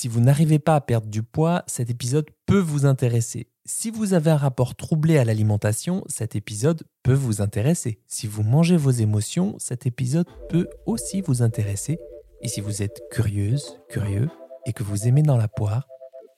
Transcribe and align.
Si 0.00 0.06
vous 0.06 0.20
n'arrivez 0.20 0.60
pas 0.60 0.76
à 0.76 0.80
perdre 0.80 1.08
du 1.08 1.24
poids, 1.24 1.64
cet 1.66 1.90
épisode 1.90 2.30
peut 2.46 2.60
vous 2.60 2.86
intéresser. 2.86 3.48
Si 3.64 3.90
vous 3.90 4.14
avez 4.14 4.30
un 4.30 4.36
rapport 4.36 4.76
troublé 4.76 5.18
à 5.18 5.24
l'alimentation, 5.24 6.04
cet 6.06 6.36
épisode 6.36 6.84
peut 7.02 7.14
vous 7.14 7.42
intéresser. 7.42 7.98
Si 8.06 8.28
vous 8.28 8.44
mangez 8.44 8.76
vos 8.76 8.92
émotions, 8.92 9.56
cet 9.58 9.86
épisode 9.86 10.28
peut 10.50 10.68
aussi 10.86 11.20
vous 11.20 11.42
intéresser. 11.42 11.98
Et 12.42 12.46
si 12.46 12.60
vous 12.60 12.80
êtes 12.80 13.02
curieuse, 13.10 13.80
curieux, 13.88 14.28
et 14.66 14.72
que 14.72 14.84
vous 14.84 15.08
aimez 15.08 15.22
dans 15.22 15.36
la 15.36 15.48
poire, 15.48 15.88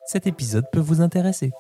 cet 0.07 0.27
épisode 0.27 0.65
peut 0.73 0.81
vous 0.81 1.03
intéresser. 1.03 1.53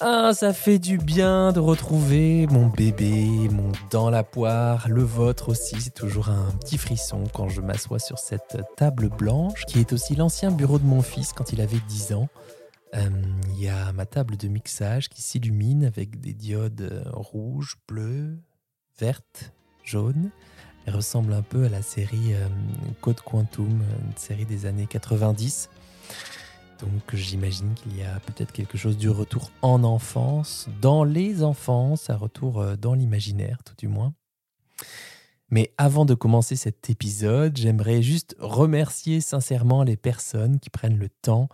Ah, 0.00 0.32
ça 0.34 0.52
fait 0.52 0.78
du 0.78 0.98
bien 0.98 1.52
de 1.52 1.60
retrouver 1.60 2.46
mon 2.48 2.66
bébé, 2.66 3.48
mon 3.50 3.72
dans 3.90 4.10
la 4.10 4.22
poire, 4.22 4.88
le 4.90 5.02
vôtre 5.02 5.48
aussi. 5.48 5.80
C'est 5.80 5.94
toujours 5.94 6.28
un 6.28 6.50
petit 6.60 6.76
frisson 6.76 7.24
quand 7.32 7.48
je 7.48 7.62
m'assois 7.62 7.98
sur 7.98 8.18
cette 8.18 8.58
table 8.76 9.08
blanche, 9.08 9.64
qui 9.64 9.80
est 9.80 9.94
aussi 9.94 10.14
l'ancien 10.14 10.50
bureau 10.50 10.78
de 10.78 10.84
mon 10.84 11.00
fils 11.00 11.32
quand 11.32 11.50
il 11.54 11.62
avait 11.62 11.80
10 11.88 12.12
ans. 12.12 12.28
Euh, 12.94 13.08
il 13.54 13.62
y 13.62 13.70
a 13.70 13.90
ma 13.92 14.04
table 14.04 14.36
de 14.36 14.48
mixage 14.48 15.08
qui 15.08 15.22
s'illumine 15.22 15.86
avec 15.86 16.20
des 16.20 16.34
diodes 16.34 16.82
euh, 16.82 17.02
rouges, 17.14 17.76
bleues, 17.88 18.36
vertes, 18.98 19.54
jaunes. 19.82 20.30
Elle 20.84 20.96
ressemble 20.96 21.32
un 21.32 21.42
peu 21.42 21.64
à 21.64 21.68
la 21.70 21.80
série 21.80 22.34
euh, 22.34 22.48
Code 23.00 23.22
Quantum, 23.22 23.82
une 24.04 24.16
série 24.16 24.44
des 24.44 24.66
années 24.66 24.86
90. 24.86 25.70
Donc 26.80 27.14
j'imagine 27.14 27.74
qu'il 27.74 27.96
y 27.96 28.02
a 28.02 28.20
peut-être 28.20 28.52
quelque 28.52 28.76
chose 28.76 28.98
du 28.98 29.08
retour 29.08 29.50
en 29.62 29.82
enfance, 29.84 30.68
dans 30.80 31.04
les 31.04 31.42
enfances, 31.42 32.10
un 32.10 32.16
retour 32.16 32.60
euh, 32.60 32.76
dans 32.76 32.94
l'imaginaire 32.94 33.62
tout 33.64 33.74
du 33.78 33.88
moins. 33.88 34.14
Mais 35.48 35.72
avant 35.78 36.04
de 36.04 36.14
commencer 36.14 36.56
cet 36.56 36.90
épisode, 36.90 37.56
j'aimerais 37.56 38.02
juste 38.02 38.36
remercier 38.38 39.20
sincèrement 39.20 39.84
les 39.84 39.96
personnes 39.96 40.58
qui 40.58 40.70
prennent 40.70 40.98
le 40.98 41.08
temps 41.08 41.48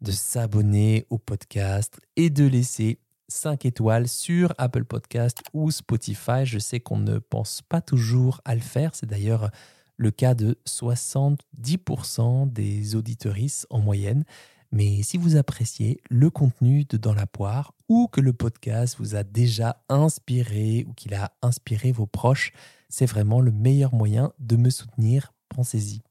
de 0.00 0.10
s'abonner 0.10 1.06
au 1.10 1.18
podcast 1.18 2.00
et 2.16 2.30
de 2.30 2.44
laisser 2.44 2.98
5 3.28 3.66
étoiles 3.66 4.08
sur 4.08 4.54
Apple 4.58 4.84
Podcast 4.84 5.42
ou 5.52 5.70
Spotify. 5.70 6.44
Je 6.44 6.58
sais 6.58 6.80
qu'on 6.80 6.98
ne 6.98 7.18
pense 7.18 7.62
pas 7.62 7.80
toujours 7.80 8.40
à 8.44 8.54
le 8.54 8.60
faire. 8.60 8.94
C'est 8.94 9.06
d'ailleurs 9.06 9.50
le 9.96 10.10
cas 10.10 10.34
de 10.34 10.58
70% 10.66 12.52
des 12.52 12.94
auditoristes 12.94 13.66
en 13.70 13.80
moyenne. 13.80 14.24
Mais 14.76 15.02
si 15.02 15.16
vous 15.16 15.36
appréciez 15.36 16.02
le 16.10 16.28
contenu 16.28 16.84
de 16.84 16.98
Dans 16.98 17.14
la 17.14 17.26
poire 17.26 17.72
ou 17.88 18.08
que 18.08 18.20
le 18.20 18.34
podcast 18.34 18.96
vous 18.98 19.14
a 19.14 19.22
déjà 19.22 19.82
inspiré 19.88 20.84
ou 20.86 20.92
qu'il 20.92 21.14
a 21.14 21.32
inspiré 21.40 21.92
vos 21.92 22.04
proches, 22.04 22.52
c'est 22.90 23.06
vraiment 23.06 23.40
le 23.40 23.52
meilleur 23.52 23.94
moyen 23.94 24.34
de 24.38 24.56
me 24.56 24.68
soutenir. 24.68 25.32
Pensez-y. 25.48 26.02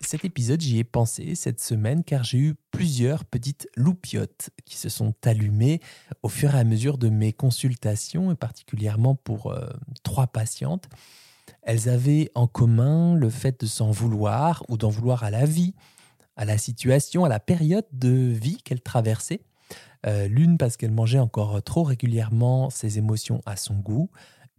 Cet 0.00 0.24
épisode, 0.24 0.60
j'y 0.60 0.78
ai 0.78 0.84
pensé 0.84 1.34
cette 1.34 1.58
semaine 1.58 2.04
car 2.04 2.22
j'ai 2.22 2.38
eu 2.38 2.54
plusieurs 2.70 3.24
petites 3.24 3.68
loupiottes 3.74 4.50
qui 4.64 4.76
se 4.76 4.88
sont 4.88 5.12
allumées 5.24 5.80
au 6.22 6.28
fur 6.28 6.54
et 6.54 6.60
à 6.60 6.64
mesure 6.64 6.98
de 6.98 7.08
mes 7.08 7.32
consultations 7.32 8.30
et 8.30 8.36
particulièrement 8.36 9.16
pour 9.16 9.50
euh, 9.50 9.66
trois 10.04 10.28
patientes. 10.28 10.88
Elles 11.62 11.88
avaient 11.88 12.30
en 12.36 12.46
commun 12.46 13.16
le 13.16 13.30
fait 13.30 13.58
de 13.58 13.66
s'en 13.66 13.90
vouloir 13.90 14.62
ou 14.68 14.76
d'en 14.76 14.90
vouloir 14.90 15.24
à 15.24 15.32
la 15.32 15.44
vie, 15.44 15.74
à 16.36 16.44
la 16.44 16.58
situation, 16.58 17.24
à 17.24 17.28
la 17.28 17.40
période 17.40 17.86
de 17.92 18.10
vie 18.10 18.58
qu'elle 18.58 18.80
traversait. 18.80 19.40
Euh, 20.06 20.28
l'une 20.28 20.58
parce 20.58 20.76
qu'elle 20.76 20.92
mangeait 20.92 21.18
encore 21.18 21.62
trop 21.62 21.82
régulièrement 21.82 22.70
ses 22.70 22.98
émotions 22.98 23.42
à 23.46 23.56
son 23.56 23.74
goût, 23.74 24.10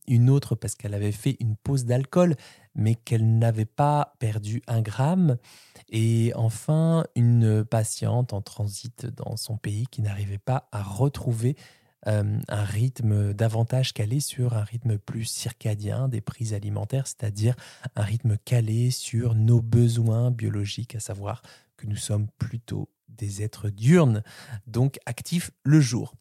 une 0.07 0.29
autre 0.29 0.55
parce 0.55 0.75
qu'elle 0.75 0.93
avait 0.93 1.11
fait 1.11 1.37
une 1.39 1.55
pause 1.55 1.85
d'alcool, 1.85 2.35
mais 2.75 2.95
qu'elle 2.95 3.37
n'avait 3.37 3.65
pas 3.65 4.15
perdu 4.19 4.61
un 4.67 4.81
gramme, 4.81 5.37
et 5.89 6.31
enfin 6.35 7.05
une 7.15 7.63
patiente 7.63 8.33
en 8.33 8.41
transit 8.41 9.05
dans 9.05 9.37
son 9.37 9.57
pays 9.57 9.87
qui 9.89 10.01
n'arrivait 10.01 10.37
pas 10.37 10.67
à 10.71 10.83
retrouver 10.83 11.55
euh, 12.07 12.39
un 12.47 12.63
rythme 12.63 13.33
davantage 13.33 13.93
calé 13.93 14.19
sur 14.19 14.53
un 14.53 14.63
rythme 14.63 14.97
plus 14.97 15.25
circadien 15.25 16.07
des 16.07 16.21
prises 16.21 16.53
alimentaires, 16.53 17.07
c'est-à-dire 17.07 17.55
un 17.95 18.03
rythme 18.03 18.37
calé 18.45 18.91
sur 18.91 19.35
nos 19.35 19.61
besoins 19.61 20.31
biologiques, 20.31 20.95
à 20.95 20.99
savoir 20.99 21.41
que 21.77 21.87
nous 21.87 21.95
sommes 21.95 22.27
plutôt 22.37 22.89
des 23.07 23.41
êtres 23.41 23.69
diurnes, 23.69 24.23
donc 24.65 24.99
actifs 25.05 25.51
le 25.63 25.79
jour. 25.79 26.13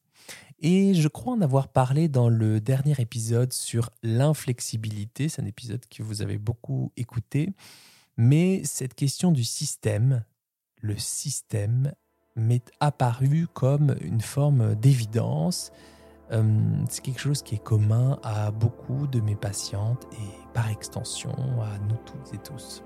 Et 0.58 0.94
je 0.94 1.08
crois 1.08 1.34
en 1.34 1.40
avoir 1.42 1.68
parlé 1.68 2.08
dans 2.08 2.28
le 2.28 2.60
dernier 2.60 2.94
épisode 2.98 3.52
sur 3.52 3.90
l'inflexibilité, 4.02 5.28
c'est 5.28 5.42
un 5.42 5.46
épisode 5.46 5.84
que 5.86 6.02
vous 6.02 6.22
avez 6.22 6.38
beaucoup 6.38 6.92
écouté, 6.96 7.52
mais 8.16 8.62
cette 8.64 8.94
question 8.94 9.32
du 9.32 9.44
système, 9.44 10.24
le 10.80 10.96
système, 10.96 11.92
m'est 12.36 12.70
apparu 12.80 13.46
comme 13.52 13.96
une 14.00 14.20
forme 14.20 14.74
d'évidence. 14.74 15.72
Euh, 16.32 16.84
c'est 16.88 17.02
quelque 17.02 17.20
chose 17.20 17.42
qui 17.42 17.54
est 17.54 17.62
commun 17.62 18.18
à 18.22 18.50
beaucoup 18.50 19.06
de 19.06 19.20
mes 19.20 19.36
patientes 19.36 20.06
et 20.12 20.52
par 20.52 20.68
extension 20.68 21.34
à 21.62 21.78
nous 21.78 21.96
toutes 22.04 22.34
et 22.34 22.38
tous. 22.38 22.82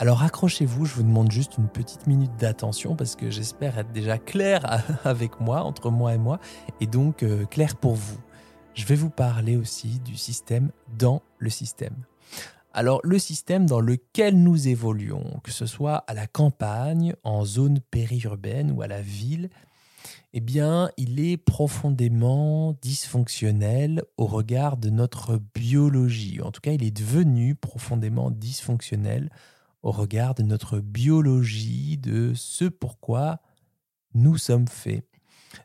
Alors 0.00 0.22
accrochez-vous, 0.22 0.86
je 0.86 0.94
vous 0.94 1.02
demande 1.02 1.30
juste 1.30 1.58
une 1.58 1.68
petite 1.68 2.06
minute 2.06 2.34
d'attention 2.38 2.96
parce 2.96 3.16
que 3.16 3.28
j'espère 3.28 3.76
être 3.76 3.92
déjà 3.92 4.16
clair 4.16 4.82
avec 5.04 5.40
moi, 5.40 5.60
entre 5.62 5.90
moi 5.90 6.14
et 6.14 6.18
moi, 6.18 6.40
et 6.80 6.86
donc 6.86 7.22
euh, 7.22 7.44
clair 7.44 7.76
pour 7.76 7.96
vous. 7.96 8.16
Je 8.72 8.86
vais 8.86 8.94
vous 8.94 9.10
parler 9.10 9.58
aussi 9.58 10.00
du 10.00 10.16
système 10.16 10.70
dans 10.96 11.20
le 11.36 11.50
système. 11.50 11.94
Alors 12.72 13.02
le 13.04 13.18
système 13.18 13.66
dans 13.66 13.82
lequel 13.82 14.42
nous 14.42 14.68
évoluons, 14.68 15.38
que 15.44 15.50
ce 15.50 15.66
soit 15.66 15.96
à 15.96 16.14
la 16.14 16.26
campagne, 16.26 17.14
en 17.22 17.44
zone 17.44 17.80
périurbaine 17.90 18.70
ou 18.70 18.80
à 18.80 18.86
la 18.86 19.02
ville, 19.02 19.50
eh 20.32 20.40
bien, 20.40 20.90
il 20.96 21.20
est 21.20 21.36
profondément 21.36 22.74
dysfonctionnel 22.80 24.02
au 24.16 24.24
regard 24.24 24.78
de 24.78 24.88
notre 24.88 25.38
biologie. 25.54 26.40
En 26.40 26.52
tout 26.52 26.62
cas, 26.62 26.72
il 26.72 26.84
est 26.84 26.90
devenu 26.90 27.54
profondément 27.54 28.30
dysfonctionnel 28.30 29.28
au 29.82 29.90
regard 29.90 30.34
de 30.34 30.42
notre 30.42 30.78
biologie, 30.78 31.96
de 31.96 32.32
ce 32.34 32.64
pourquoi 32.66 33.40
nous 34.14 34.36
sommes 34.36 34.68
faits. 34.68 35.04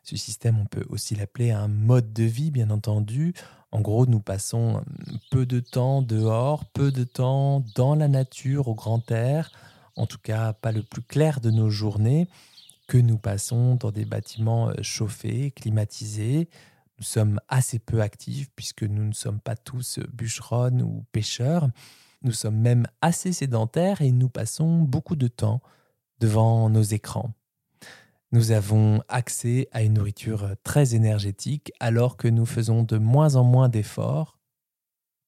Ce 0.02 0.16
système, 0.16 0.58
on 0.58 0.66
peut 0.66 0.84
aussi 0.88 1.14
l'appeler 1.14 1.50
un 1.50 1.68
mode 1.68 2.12
de 2.12 2.24
vie, 2.24 2.50
bien 2.50 2.70
entendu. 2.70 3.34
En 3.70 3.80
gros, 3.80 4.06
nous 4.06 4.20
passons 4.20 4.82
peu 5.30 5.46
de 5.46 5.60
temps 5.60 6.02
dehors, 6.02 6.64
peu 6.66 6.90
de 6.90 7.04
temps 7.04 7.64
dans 7.74 7.94
la 7.94 8.08
nature, 8.08 8.68
au 8.68 8.74
grand 8.74 9.10
air, 9.10 9.50
en 9.96 10.06
tout 10.06 10.18
cas 10.18 10.52
pas 10.52 10.72
le 10.72 10.82
plus 10.82 11.02
clair 11.02 11.40
de 11.40 11.50
nos 11.50 11.70
journées, 11.70 12.28
que 12.86 12.98
nous 12.98 13.18
passons 13.18 13.74
dans 13.76 13.90
des 13.90 14.04
bâtiments 14.04 14.68
euh, 14.68 14.74
chauffés, 14.82 15.50
climatisés. 15.50 16.48
Nous 16.98 17.04
sommes 17.04 17.40
assez 17.48 17.78
peu 17.78 18.00
actifs 18.00 18.48
puisque 18.54 18.84
nous 18.84 19.04
ne 19.04 19.12
sommes 19.12 19.40
pas 19.40 19.56
tous 19.56 19.98
bûcherons 20.12 20.80
ou 20.80 21.04
pêcheurs. 21.12 21.68
Nous 22.26 22.32
sommes 22.32 22.58
même 22.58 22.88
assez 23.02 23.32
sédentaires 23.32 24.02
et 24.02 24.10
nous 24.10 24.28
passons 24.28 24.82
beaucoup 24.82 25.14
de 25.14 25.28
temps 25.28 25.60
devant 26.18 26.68
nos 26.68 26.82
écrans. 26.82 27.32
Nous 28.32 28.50
avons 28.50 29.00
accès 29.06 29.68
à 29.70 29.84
une 29.84 29.92
nourriture 29.92 30.56
très 30.64 30.96
énergétique 30.96 31.70
alors 31.78 32.16
que 32.16 32.26
nous 32.26 32.44
faisons 32.44 32.82
de 32.82 32.98
moins 32.98 33.36
en 33.36 33.44
moins 33.44 33.68
d'efforts, 33.68 34.40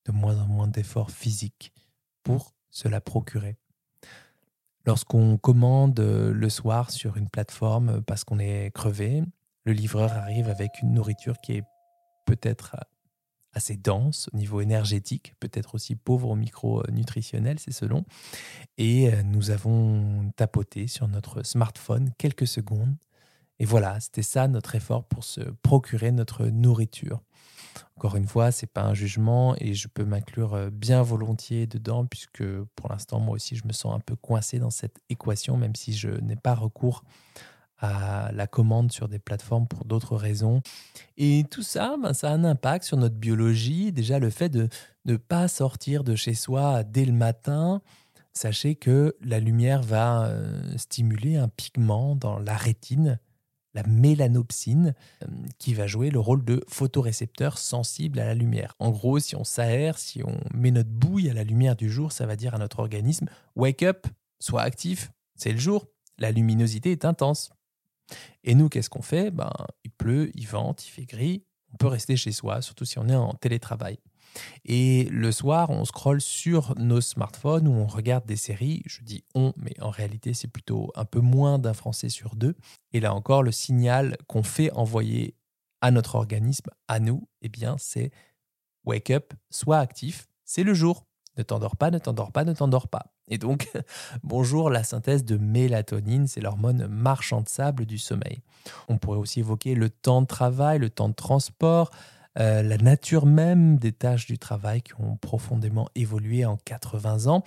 de 0.07 0.13
moins 0.13 0.43
en 0.43 0.49
moins 0.49 0.67
d'efforts 0.67 1.13
physiques 1.13 1.73
pour 2.25 2.53
se 2.69 2.89
la 2.89 3.01
procurer. 3.01 3.57
Lorsqu'on 4.85 5.39
commande 5.39 6.01
le 6.01 6.51
soir 6.51 6.91
sur 6.91 7.17
une 7.17 7.29
plateforme 7.29 8.03
parce 8.03 8.25
qu'on 8.25 8.41
est 8.41 8.73
crevé, 8.75 9.23
le 9.63 9.73
livreur 9.73 10.15
arrive 10.15 10.49
avec 10.49 10.83
une 10.83 10.95
nourriture 10.95 11.41
qui 11.41 11.59
est 11.59 11.65
peut-être 12.25 12.75
assez 13.59 13.77
dense 13.77 14.31
au 14.33 14.37
niveau 14.37 14.61
énergétique, 14.61 15.35
peut-être 15.41 15.75
aussi 15.75 15.97
pauvre 15.97 16.31
au 16.31 16.37
micronutritionnel, 16.37 17.59
c'est 17.59 17.73
selon. 17.73 18.05
Et 18.79 19.13
euh, 19.13 19.23
nous 19.25 19.51
avons 19.51 20.31
tapoté 20.37 20.87
sur 20.87 21.09
notre 21.09 21.43
smartphone 21.43 22.11
quelques 22.19 22.47
secondes. 22.47 22.97
Et 23.59 23.65
voilà, 23.65 23.99
c'était 23.99 24.23
ça 24.23 24.47
notre 24.47 24.77
effort 24.77 25.05
pour 25.05 25.25
se 25.25 25.41
procurer 25.63 26.13
notre 26.13 26.47
nourriture. 26.47 27.21
Encore 27.97 28.15
une 28.15 28.29
fois, 28.29 28.53
c'est 28.53 28.69
pas 28.69 28.83
un 28.83 28.95
jugement 28.95 29.57
et 29.59 29.75
je 29.75 29.89
peux 29.89 30.05
m'inclure 30.05 30.55
euh, 30.55 30.71
bien 30.71 31.03
volontiers 31.03 31.67
dedans 31.67 32.07
puisque 32.07 32.45
pour 32.77 32.89
l'instant 32.89 33.19
moi 33.19 33.35
aussi 33.35 33.57
je 33.57 33.67
me 33.67 33.73
sens 33.73 33.95
un 33.95 34.01
peu 34.01 34.15
coincé 34.15 34.61
dans 34.61 34.71
cette 34.71 35.01
équation 35.09 35.57
même 35.57 35.75
si 35.75 35.93
je 35.93 36.09
n'ai 36.09 36.37
pas 36.37 36.55
recours 36.55 37.03
à 37.79 38.31
la 38.33 38.47
commande 38.47 38.93
sur 38.93 39.09
des 39.09 39.19
plateformes 39.19 39.67
pour 39.67 39.85
d'autres 39.85 40.17
raisons. 40.17 40.63
Et 41.17 41.45
tout 41.51 41.63
ça, 41.63 41.97
ben, 42.01 42.13
ça 42.13 42.31
a 42.31 42.33
un 42.33 42.45
impact 42.45 42.85
sur 42.85 42.97
notre 42.97 43.15
biologie. 43.15 43.93
Déjà, 43.93 44.19
le 44.19 44.31
fait 44.31 44.49
de 44.49 44.69
ne 45.05 45.17
pas 45.17 45.49
sortir 45.49 46.05
de 46.05 46.15
chez 46.15 46.35
soi 46.35 46.83
dès 46.83 47.05
le 47.05 47.13
matin, 47.13 47.81
sachez 48.33 48.75
que 48.75 49.17
la 49.21 49.41
lumière 49.41 49.83
va 49.83 50.27
euh, 50.27 50.77
stimuler 50.77 51.37
un 51.37 51.49
pigment 51.49 52.17
dans 52.17 52.39
la 52.39 52.57
rétine, 52.57 53.19
la 53.75 53.85
mélanopsine, 53.85 54.95
euh, 55.23 55.27
qui 55.59 55.75
va 55.75 55.87
jouer 55.87 56.11
le 56.11 56.19
rôle 56.21 56.45
de 56.45 56.65
photorécepteur 56.69 57.59
sensible 57.59 58.19
à 58.19 58.27
la 58.27 58.35
lumière. 58.35 58.75
En 58.81 58.91
gros, 58.91 59.19
si 59.19 59.37
on 59.37 59.45
s'aère, 59.45 59.99
si 59.99 60.23
on 60.25 60.37
met 60.53 60.71
notre 60.73 60.91
bouille 60.91 61.31
à 61.31 61.35
la 61.35 61.45
lumière 61.45 61.77
du 61.77 61.91
jour, 61.91 62.13
ça 62.13 62.27
va 62.27 62.37
dire 62.37 62.55
à 62.55 62.59
notre 62.59 62.81
organisme 62.81 63.27
Wake 63.57 63.83
up, 63.83 64.07
sois 64.41 64.63
actif, 64.63 65.13
c'est 65.37 65.53
le 65.53 65.59
jour, 65.59 65.87
la 66.19 66.33
luminosité 66.33 66.91
est 66.91 67.05
intense. 67.05 67.51
Et 68.45 68.55
nous, 68.55 68.69
qu'est-ce 68.69 68.91
qu'on 68.91 69.03
fait? 69.03 69.31
Ben, 69.31 69.53
Il 69.85 69.91
pleut, 69.91 70.31
il 70.35 70.47
vente, 70.47 70.87
il 70.87 70.91
fait 70.91 71.05
gris, 71.05 71.45
on 71.73 71.77
peut 71.77 71.87
rester 71.87 72.17
chez 72.17 72.33
soi, 72.33 72.63
surtout 72.63 72.85
si 72.85 72.99
on 72.99 73.09
est 73.09 73.15
en 73.15 73.35
télétravail. 73.35 73.99
Et 74.65 75.05
le 75.11 75.33
soir, 75.33 75.71
on 75.71 75.85
scrolle 75.85 76.21
sur 76.21 76.75
nos 76.79 77.01
smartphones 77.01 77.67
ou 77.67 77.73
on 77.73 77.87
regarde 77.87 78.27
des 78.27 78.37
séries. 78.37 78.83
Je 78.87 79.03
dis 79.03 79.25
on, 79.35 79.53
mais 79.57 79.73
en 79.81 79.91
réalité, 79.91 80.35
c'est 80.35 80.49
plutôt 80.49 80.93
un 80.95 81.05
peu 81.05 81.21
moins 81.21 81.59
d'un 81.59 81.75
Français 81.75 82.09
sur 82.09 82.37
deux. 82.37 82.55
Et 82.93 83.01
là 83.01 83.15
encore, 83.15 83.43
le 83.43 83.53
signal 83.53 84.17
qu'on 84.27 84.43
fait 84.43 84.71
envoyer 84.73 85.35
à 85.81 85.91
notre 85.91 86.15
organisme, 86.17 86.71
à 86.89 87.01
nous, 87.01 87.29
eh 87.43 87.49
bien, 87.49 87.77
c'est 87.79 88.11
wake 88.85 89.11
up, 89.11 89.35
sois 89.51 89.79
actif, 89.79 90.29
c'est 90.45 90.65
le 90.65 90.75
jour. 90.75 91.08
Ne 91.39 91.45
t'endors 91.45 91.77
pas, 91.77 91.91
ne 91.93 91.99
t'endors 91.99 92.33
pas, 92.33 92.45
ne 92.45 92.53
t'endors 92.53 92.89
pas. 92.89 93.07
Et 93.29 93.39
donc, 93.39 93.71
bonjour 94.25 94.71
la 94.71 94.83
synthèse 94.83 95.25
de 95.25 95.37
mélatonine, 95.37 96.27
c'est 96.27 96.41
l'hormone 96.41 96.89
marchande 96.89 97.49
sable 97.49 97.87
du 97.87 97.97
sommeil. 97.97 98.43
On 98.89 98.99
pourrait 98.99 99.19
aussi 99.19 99.41
évoquer 99.41 99.77
le 99.77 99.89
temps 99.89 100.21
de 100.21 100.27
travail, 100.27 100.81
le 100.81 100.91
temps 100.91 101.09
de 101.09 101.15
transport, 101.15 101.91
euh, 102.41 102.63
la 102.63 102.77
nature 102.77 103.25
même 103.25 103.79
des 103.79 103.93
tâches 103.93 104.27
du 104.27 104.39
travail 104.39 104.83
qui 104.83 104.93
ont 104.99 105.17
profondément 105.17 105.89
évolué 105.95 106.45
en 106.45 106.57
80 106.57 107.27
ans. 107.29 107.45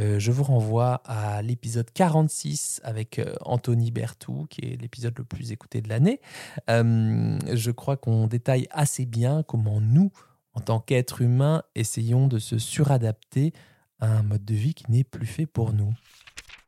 Euh, 0.00 0.18
je 0.18 0.30
vous 0.30 0.44
renvoie 0.44 1.02
à 1.04 1.42
l'épisode 1.42 1.90
46 1.92 2.80
avec 2.84 3.18
euh, 3.18 3.34
Anthony 3.42 3.90
Bertou, 3.90 4.46
qui 4.48 4.60
est 4.62 4.80
l'épisode 4.80 5.14
le 5.18 5.24
plus 5.24 5.52
écouté 5.52 5.80
de 5.80 5.88
l'année. 5.88 6.20
je 6.68 7.70
crois 7.70 7.96
qu'on 7.96 8.26
détaille 8.26 8.68
assez 8.70 9.06
bien 9.06 9.42
comment 9.42 9.80
nous, 9.80 10.12
en 10.54 10.60
tant 10.60 10.80
qu'êtres 10.80 11.22
humains, 11.22 11.62
essayons 11.74 12.26
de 12.26 12.38
se 12.38 12.58
suradapter 12.58 13.52
à 14.00 14.08
un 14.08 14.22
mode 14.22 14.44
de 14.44 14.54
vie 14.54 14.74
qui 14.74 14.90
n'est 14.90 15.04
plus 15.04 15.26
fait 15.26 15.46
pour 15.46 15.72
nous. 15.72 15.94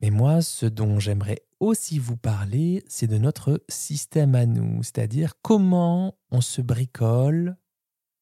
Mais 0.01 0.11
moi, 0.11 0.41
ce 0.43 0.67
dont 0.67 0.99
j'aimerais 0.99 1.43
aussi 1.61 1.99
vous 1.99 2.17
parler, 2.17 2.83
c'est 2.89 3.07
de 3.07 3.19
notre 3.19 3.63
système 3.69 4.35
à 4.35 4.47
nous, 4.47 4.83
c'est-à-dire 4.83 5.35
comment 5.43 6.17
on 6.31 6.41
se 6.41 6.63
bricole, 6.63 7.57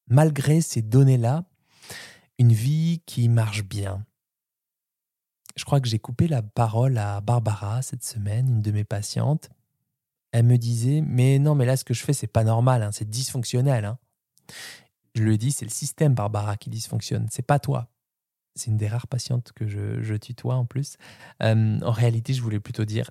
malgré 0.08 0.60
ces 0.60 0.82
données-là, 0.82 1.44
une 2.38 2.52
vie 2.52 3.02
qui 3.06 3.28
marche 3.28 3.64
bien. 3.64 4.04
Je 5.56 5.64
crois 5.64 5.80
que 5.80 5.88
j'ai 5.88 5.98
coupé 5.98 6.28
la 6.28 6.42
parole 6.42 6.98
à 6.98 7.20
Barbara 7.20 7.82
cette 7.82 8.04
semaine, 8.04 8.48
une 8.48 8.62
de 8.62 8.70
mes 8.70 8.84
patientes. 8.84 9.50
Elle 10.30 10.46
me 10.46 10.56
disait 10.56 11.00
Mais 11.00 11.38
non, 11.38 11.54
mais 11.54 11.64
là, 11.64 11.76
ce 11.76 11.84
que 11.84 11.94
je 11.94 12.04
fais, 12.04 12.12
c'est 12.12 12.26
pas 12.26 12.44
normal, 12.44 12.82
hein, 12.82 12.92
c'est 12.92 13.08
dysfonctionnel. 13.08 13.84
Hein. 13.84 13.98
Je 15.14 15.22
lui 15.22 15.34
ai 15.34 15.38
dit 15.38 15.52
C'est 15.52 15.64
le 15.64 15.70
système, 15.70 16.14
Barbara, 16.14 16.56
qui 16.56 16.70
dysfonctionne, 16.70 17.26
c'est 17.30 17.46
pas 17.46 17.58
toi 17.58 17.88
c'est 18.58 18.70
une 18.70 18.76
des 18.76 18.88
rares 18.88 19.06
patientes 19.06 19.52
que 19.52 19.66
je, 19.66 20.14
tutoie 20.16 20.56
en 20.56 20.66
plus. 20.66 20.96
Euh, 21.42 21.78
en 21.80 21.92
réalité, 21.92 22.34
je 22.34 22.42
voulais 22.42 22.60
plutôt 22.60 22.84
dire, 22.84 23.10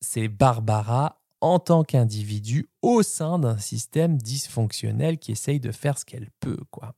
c'est 0.00 0.28
Barbara 0.28 1.22
en 1.40 1.58
tant 1.58 1.84
qu'individu 1.84 2.68
au 2.82 3.02
sein 3.02 3.38
d'un 3.38 3.58
système 3.58 4.18
dysfonctionnel 4.18 5.18
qui 5.18 5.32
essaye 5.32 5.60
de 5.60 5.70
faire 5.70 5.98
ce 5.98 6.04
qu'elle 6.04 6.30
peut, 6.40 6.58
quoi. 6.70 6.94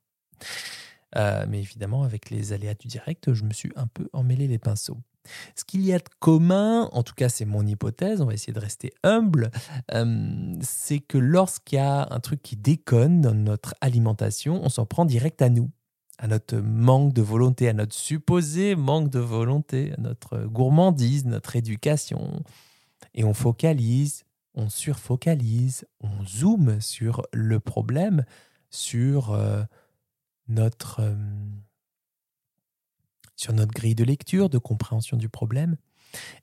Euh, 1.16 1.44
mais 1.48 1.58
évidemment, 1.58 2.04
avec 2.04 2.30
les 2.30 2.52
aléas 2.52 2.74
du 2.74 2.88
direct, 2.88 3.34
je 3.34 3.44
me 3.44 3.52
suis 3.52 3.72
un 3.76 3.86
peu 3.86 4.08
emmêlé 4.12 4.48
les 4.48 4.58
pinceaux. 4.58 4.98
Ce 5.56 5.64
qu'il 5.64 5.84
y 5.84 5.92
a 5.92 5.98
de 5.98 6.04
commun, 6.18 6.88
en 6.92 7.02
tout 7.02 7.14
cas 7.14 7.28
c'est 7.28 7.44
mon 7.44 7.66
hypothèse, 7.66 8.20
on 8.20 8.26
va 8.26 8.34
essayer 8.34 8.52
de 8.52 8.60
rester 8.60 8.92
humble, 9.02 9.50
euh, 9.92 10.54
c'est 10.60 11.00
que 11.00 11.18
lorsqu'il 11.18 11.76
y 11.76 11.80
a 11.80 12.08
un 12.10 12.20
truc 12.20 12.42
qui 12.42 12.56
déconne 12.56 13.20
dans 13.20 13.34
notre 13.34 13.74
alimentation, 13.80 14.60
on 14.62 14.68
s'en 14.68 14.86
prend 14.86 15.04
direct 15.04 15.42
à 15.42 15.48
nous 15.48 15.70
à 16.20 16.26
notre 16.26 16.56
manque 16.58 17.14
de 17.14 17.22
volonté, 17.22 17.68
à 17.68 17.72
notre 17.72 17.94
supposé 17.94 18.76
manque 18.76 19.08
de 19.08 19.18
volonté, 19.18 19.94
à 19.96 20.00
notre 20.02 20.44
gourmandise, 20.44 21.24
notre 21.24 21.56
éducation. 21.56 22.42
Et 23.14 23.24
on 23.24 23.32
focalise, 23.32 24.24
on 24.54 24.68
surfocalise, 24.68 25.86
on 26.02 26.24
zoome 26.26 26.80
sur 26.82 27.22
le 27.32 27.58
problème, 27.58 28.26
sur 28.68 29.32
euh, 29.32 29.62
notre, 30.48 31.00
euh, 31.00 31.14
sur 33.40 33.54
notre 33.54 33.72
grille 33.72 33.94
de 33.94 34.04
lecture, 34.04 34.50
de 34.50 34.58
compréhension 34.58 35.16
du 35.16 35.30
problème. 35.30 35.76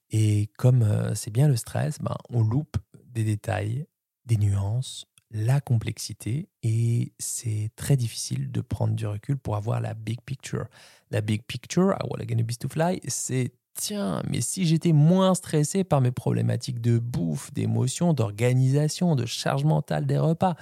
Et 0.10 0.50
comme 0.58 0.82
euh, 0.82 1.14
c'est 1.14 1.30
bien 1.30 1.48
le 1.48 1.56
stress, 1.56 2.00
ben, 2.00 2.16
on 2.30 2.42
loupe 2.42 2.78
des 3.14 3.24
détails, 3.24 3.86
des 4.26 4.38
nuances, 4.38 5.06
la 5.30 5.60
complexité 5.62 6.50
et 6.64 7.14
c'est 7.20 7.70
très 7.76 7.98
difficile 7.98 8.52
de 8.52 8.62
prendre 8.62 8.96
du 8.96 9.06
recul 9.06 9.38
pour 9.38 9.58
avoir 9.58 9.80
la 9.80 9.94
big 9.94 10.22
picture. 10.22 10.66
La 11.12 11.22
big 11.22 11.44
picture, 11.44 11.96
I 12.02 12.08
wanna 12.10 12.26
get 12.26 12.40
a 12.40 12.44
beast 12.44 12.62
to 12.62 12.70
fly, 12.70 13.00
c'est 13.08 13.52
tiens, 13.76 14.24
mais 14.28 14.42
si 14.42 14.66
j'étais 14.66 14.94
moins 14.94 15.36
stressé 15.36 15.84
par 15.84 16.02
mes 16.02 16.12
problématiques 16.12 16.82
de 16.82 16.98
bouffe, 16.98 17.54
d'émotion, 17.54 18.14
d'organisation, 18.14 19.16
de 19.16 19.28
charge 19.28 19.66
mentale 19.66 20.08
des 20.08 20.18
repas, 20.18 20.56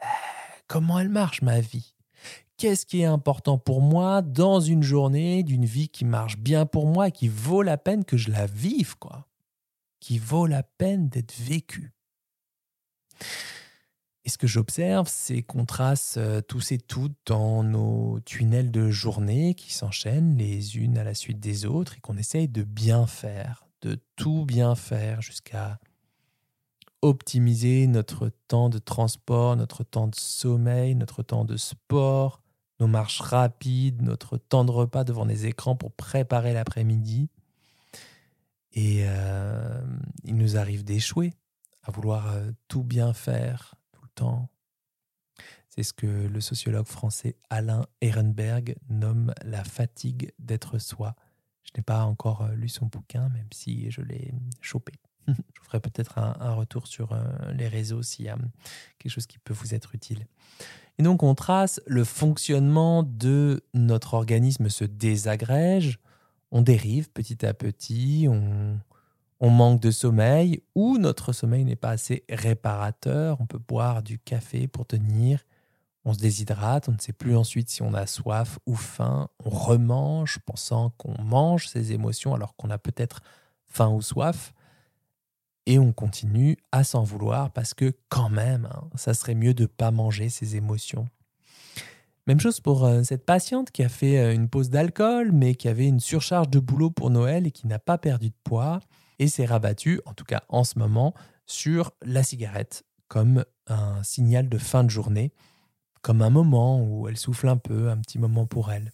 ben, 0.00 0.06
comment 0.66 0.98
elle 0.98 1.10
marche 1.10 1.42
ma 1.42 1.60
vie? 1.60 1.97
Qu'est-ce 2.58 2.86
qui 2.86 3.02
est 3.02 3.04
important 3.04 3.56
pour 3.56 3.80
moi 3.80 4.20
dans 4.20 4.58
une 4.58 4.82
journée 4.82 5.44
d'une 5.44 5.64
vie 5.64 5.88
qui 5.88 6.04
marche 6.04 6.38
bien 6.38 6.66
pour 6.66 6.86
moi 6.86 7.06
et 7.06 7.12
qui 7.12 7.28
vaut 7.28 7.62
la 7.62 7.78
peine 7.78 8.04
que 8.04 8.16
je 8.16 8.32
la 8.32 8.46
vive, 8.46 8.98
quoi? 8.98 9.28
Qui 10.00 10.18
vaut 10.18 10.46
la 10.46 10.64
peine 10.64 11.08
d'être 11.08 11.38
vécue. 11.38 11.92
Et 14.24 14.28
ce 14.28 14.38
que 14.38 14.48
j'observe, 14.48 15.06
c'est 15.08 15.42
qu'on 15.42 15.66
trace 15.66 16.16
euh, 16.18 16.40
tous 16.40 16.72
et 16.72 16.78
toutes 16.78 17.16
dans 17.26 17.62
nos 17.62 18.18
tunnels 18.24 18.72
de 18.72 18.90
journée 18.90 19.54
qui 19.54 19.72
s'enchaînent 19.72 20.36
les 20.36 20.78
unes 20.78 20.98
à 20.98 21.04
la 21.04 21.14
suite 21.14 21.38
des 21.38 21.64
autres 21.64 21.96
et 21.96 22.00
qu'on 22.00 22.16
essaye 22.16 22.48
de 22.48 22.64
bien 22.64 23.06
faire, 23.06 23.68
de 23.82 24.00
tout 24.16 24.44
bien 24.44 24.74
faire 24.74 25.22
jusqu'à 25.22 25.78
optimiser 27.02 27.86
notre 27.86 28.32
temps 28.48 28.68
de 28.68 28.78
transport, 28.78 29.54
notre 29.54 29.84
temps 29.84 30.08
de 30.08 30.16
sommeil, 30.16 30.96
notre 30.96 31.22
temps 31.22 31.44
de 31.44 31.56
sport, 31.56 32.42
nos 32.80 32.86
marches 32.86 33.20
rapides, 33.20 34.02
notre 34.02 34.36
temps 34.36 34.64
de 34.64 34.70
repas 34.70 35.04
devant 35.04 35.24
les 35.24 35.46
écrans 35.46 35.76
pour 35.76 35.92
préparer 35.92 36.52
l'après-midi. 36.52 37.28
Et 38.72 39.04
euh, 39.06 39.80
il 40.24 40.36
nous 40.36 40.56
arrive 40.56 40.84
d'échouer, 40.84 41.32
à 41.82 41.90
vouloir 41.90 42.28
euh, 42.28 42.50
tout 42.68 42.84
bien 42.84 43.12
faire, 43.12 43.74
c'est 45.68 45.82
ce 45.82 45.92
que 45.92 46.06
le 46.06 46.40
sociologue 46.40 46.86
français 46.86 47.36
Alain 47.50 47.86
Ehrenberg 48.00 48.76
nomme 48.88 49.32
la 49.44 49.62
fatigue 49.64 50.32
d'être 50.38 50.78
soi. 50.78 51.14
Je 51.62 51.70
n'ai 51.76 51.82
pas 51.82 52.04
encore 52.04 52.42
euh, 52.42 52.54
lu 52.54 52.68
son 52.68 52.86
bouquin, 52.86 53.28
même 53.28 53.48
si 53.52 53.90
je 53.90 54.00
l'ai 54.00 54.32
chopé. 54.60 54.92
je 55.54 55.62
ferai 55.62 55.80
peut-être 55.80 56.18
un, 56.18 56.54
retour 56.54 56.86
sur 56.86 57.12
euh, 57.12 57.18
les 57.52 57.68
réseaux 57.68 58.02
s'il 58.02 58.24
y 58.24 58.28
a 58.28 58.38
quelque 58.98 59.12
chose 59.12 59.26
qui 59.26 59.38
peut 59.38 59.54
vous 59.54 59.74
être 59.74 59.94
utile. 59.94 60.26
Et 60.98 61.02
donc 61.02 61.22
on 61.22 61.34
trace 61.34 61.80
le 61.86 62.02
fonctionnement 62.04 63.02
de 63.04 63.62
notre 63.74 64.14
organisme 64.14 64.68
se 64.68 64.84
désagrège, 64.84 66.00
on 66.50 66.62
dérive 66.62 67.10
petit 67.10 67.44
à 67.46 67.54
petit, 67.54 68.26
on 69.40 69.50
manque 69.50 69.80
de 69.80 69.90
sommeil 69.90 70.62
ou 70.74 70.98
notre 70.98 71.32
sommeil 71.32 71.64
n'est 71.64 71.76
pas 71.76 71.90
assez 71.90 72.24
réparateur. 72.28 73.40
On 73.40 73.46
peut 73.46 73.60
boire 73.60 74.02
du 74.02 74.18
café 74.18 74.66
pour 74.66 74.86
tenir. 74.86 75.44
On 76.04 76.14
se 76.14 76.18
déshydrate, 76.18 76.88
on 76.88 76.92
ne 76.92 76.98
sait 76.98 77.12
plus 77.12 77.36
ensuite 77.36 77.68
si 77.68 77.82
on 77.82 77.92
a 77.92 78.06
soif 78.06 78.58
ou 78.66 78.74
faim. 78.74 79.28
On 79.44 79.50
remange 79.50 80.38
pensant 80.40 80.90
qu'on 80.96 81.20
mange 81.22 81.68
ses 81.68 81.92
émotions 81.92 82.34
alors 82.34 82.56
qu'on 82.56 82.70
a 82.70 82.78
peut-être 82.78 83.20
faim 83.66 83.90
ou 83.90 84.00
soif. 84.00 84.54
Et 85.68 85.78
on 85.78 85.92
continue 85.92 86.56
à 86.72 86.82
s'en 86.82 87.02
vouloir 87.02 87.50
parce 87.50 87.74
que 87.74 87.92
quand 88.08 88.30
même, 88.30 88.70
hein, 88.72 88.88
ça 88.94 89.12
serait 89.12 89.34
mieux 89.34 89.52
de 89.52 89.64
ne 89.64 89.66
pas 89.66 89.90
manger 89.90 90.30
ses 90.30 90.56
émotions. 90.56 91.06
Même 92.26 92.40
chose 92.40 92.60
pour 92.60 92.86
euh, 92.86 93.02
cette 93.02 93.26
patiente 93.26 93.70
qui 93.70 93.82
a 93.82 93.90
fait 93.90 94.18
euh, 94.18 94.32
une 94.32 94.48
pause 94.48 94.70
d'alcool 94.70 95.30
mais 95.30 95.54
qui 95.56 95.68
avait 95.68 95.86
une 95.86 96.00
surcharge 96.00 96.48
de 96.48 96.58
boulot 96.58 96.90
pour 96.90 97.10
Noël 97.10 97.46
et 97.46 97.50
qui 97.50 97.66
n'a 97.66 97.78
pas 97.78 97.98
perdu 97.98 98.30
de 98.30 98.34
poids 98.44 98.80
et 99.18 99.28
s'est 99.28 99.44
rabattu, 99.44 100.00
en 100.06 100.14
tout 100.14 100.24
cas 100.24 100.42
en 100.48 100.64
ce 100.64 100.78
moment, 100.78 101.12
sur 101.44 101.92
la 102.02 102.22
cigarette 102.22 102.86
comme 103.08 103.44
un 103.66 104.02
signal 104.02 104.48
de 104.48 104.56
fin 104.56 104.84
de 104.84 104.90
journée, 104.90 105.34
comme 106.00 106.22
un 106.22 106.30
moment 106.30 106.82
où 106.82 107.08
elle 107.08 107.18
souffle 107.18 107.46
un 107.46 107.58
peu, 107.58 107.90
un 107.90 107.98
petit 107.98 108.18
moment 108.18 108.46
pour 108.46 108.72
elle. 108.72 108.90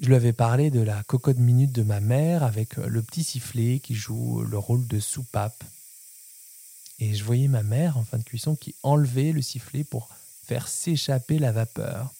Je 0.00 0.06
lui 0.06 0.14
avais 0.14 0.32
parlé 0.32 0.70
de 0.70 0.80
la 0.80 1.02
cocotte 1.02 1.36
minute 1.36 1.72
de 1.72 1.82
ma 1.82 2.00
mère 2.00 2.42
avec 2.42 2.76
le 2.76 3.02
petit 3.02 3.22
sifflet 3.22 3.80
qui 3.80 3.94
joue 3.94 4.40
le 4.40 4.56
rôle 4.56 4.86
de 4.86 4.98
soupape. 4.98 5.62
Et 7.00 7.14
je 7.14 7.22
voyais 7.22 7.48
ma 7.48 7.62
mère 7.62 7.98
en 7.98 8.04
fin 8.04 8.16
de 8.16 8.22
cuisson 8.22 8.56
qui 8.56 8.74
enlevait 8.82 9.32
le 9.32 9.42
sifflet 9.42 9.84
pour 9.84 10.08
faire 10.42 10.68
s'échapper 10.68 11.38
la 11.38 11.52
vapeur. 11.52 12.14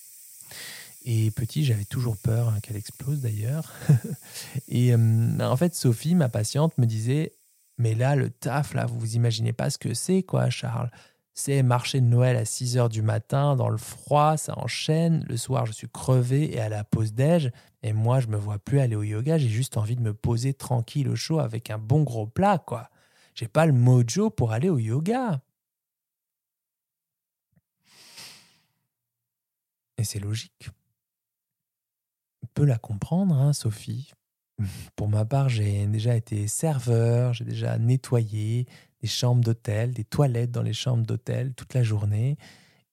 Et 1.06 1.30
petit, 1.30 1.64
j'avais 1.64 1.86
toujours 1.86 2.18
peur 2.18 2.50
hein, 2.50 2.60
qu'elle 2.60 2.76
explose 2.76 3.20
d'ailleurs. 3.20 3.72
et 4.68 4.92
euh, 4.92 5.40
en 5.40 5.56
fait, 5.56 5.74
Sophie, 5.74 6.14
ma 6.14 6.28
patiente, 6.28 6.76
me 6.76 6.84
disait 6.84 7.32
Mais 7.78 7.94
là, 7.94 8.14
le 8.14 8.28
taf, 8.28 8.74
là, 8.74 8.84
vous 8.84 9.00
vous 9.00 9.16
imaginez 9.16 9.54
pas 9.54 9.70
ce 9.70 9.78
que 9.78 9.94
c'est, 9.94 10.22
quoi, 10.22 10.50
Charles 10.50 10.90
C'est 11.34 11.62
marcher 11.62 12.00
de 12.00 12.06
Noël 12.06 12.36
à 12.36 12.44
6 12.44 12.76
h 12.76 12.88
du 12.88 13.02
matin, 13.02 13.56
dans 13.56 13.68
le 13.68 13.78
froid, 13.78 14.36
ça 14.36 14.58
enchaîne. 14.58 15.24
Le 15.28 15.36
soir, 15.36 15.64
je 15.66 15.72
suis 15.72 15.88
crevé 15.88 16.54
et 16.54 16.60
à 16.60 16.68
la 16.68 16.84
pause 16.84 17.14
déj. 17.14 17.50
Et 17.82 17.92
moi, 17.92 18.20
je 18.20 18.26
me 18.26 18.36
vois 18.36 18.58
plus 18.58 18.80
aller 18.80 18.96
au 18.96 19.02
yoga, 19.02 19.38
j'ai 19.38 19.48
juste 19.48 19.76
envie 19.76 19.96
de 19.96 20.02
me 20.02 20.12
poser 20.12 20.52
tranquille 20.52 21.08
au 21.08 21.16
chaud 21.16 21.38
avec 21.38 21.70
un 21.70 21.78
bon 21.78 22.02
gros 22.02 22.26
plat, 22.26 22.58
quoi. 22.58 22.90
J'ai 23.34 23.48
pas 23.48 23.64
le 23.64 23.72
mojo 23.72 24.28
pour 24.28 24.52
aller 24.52 24.68
au 24.68 24.78
yoga. 24.78 25.40
Et 29.96 30.04
c'est 30.04 30.18
logique 30.18 30.70
peux 32.54 32.64
la 32.64 32.78
comprendre, 32.78 33.34
hein, 33.36 33.52
Sophie. 33.52 34.12
Pour 34.96 35.08
ma 35.08 35.24
part, 35.24 35.48
j'ai 35.48 35.86
déjà 35.86 36.14
été 36.14 36.46
serveur, 36.46 37.32
j'ai 37.32 37.44
déjà 37.44 37.78
nettoyé 37.78 38.66
des 39.00 39.08
chambres 39.08 39.42
d'hôtel, 39.42 39.92
des 39.92 40.04
toilettes 40.04 40.50
dans 40.50 40.62
les 40.62 40.72
chambres 40.72 41.04
d'hôtel 41.06 41.54
toute 41.54 41.74
la 41.74 41.82
journée. 41.82 42.36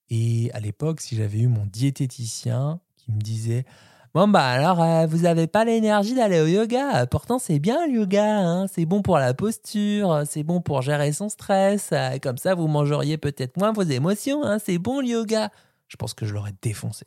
Et 0.10 0.52
à 0.54 0.60
l'époque, 0.60 1.02
si 1.02 1.16
j'avais 1.16 1.40
eu 1.40 1.48
mon 1.48 1.66
diététicien 1.66 2.80
qui 2.96 3.12
me 3.12 3.20
disait 3.20 3.66
Bon, 4.14 4.28
bah 4.28 4.48
alors, 4.48 4.82
euh, 4.82 5.06
vous 5.06 5.20
n'avez 5.20 5.46
pas 5.46 5.64
l'énergie 5.64 6.16
d'aller 6.16 6.40
au 6.40 6.48
yoga. 6.48 7.06
Pourtant, 7.06 7.38
c'est 7.38 7.60
bien 7.60 7.86
le 7.86 7.94
yoga. 7.94 8.40
Hein. 8.40 8.68
C'est 8.68 8.86
bon 8.86 9.02
pour 9.02 9.20
la 9.20 9.34
posture, 9.34 10.24
c'est 10.28 10.44
bon 10.44 10.60
pour 10.60 10.82
gérer 10.82 11.12
son 11.12 11.30
stress. 11.30 11.90
Euh, 11.92 12.18
comme 12.20 12.38
ça, 12.38 12.56
vous 12.56 12.68
mangeriez 12.68 13.18
peut-être 13.18 13.58
moins 13.58 13.74
vos 13.74 13.84
émotions. 13.84 14.44
Hein. 14.44 14.58
C'est 14.58 14.80
bon 14.80 15.02
le 15.02 15.08
yoga. 15.08 15.52
Je 15.88 15.98
pense 15.98 16.14
que 16.14 16.26
je 16.26 16.34
l'aurais 16.34 16.56
défoncé. 16.62 17.06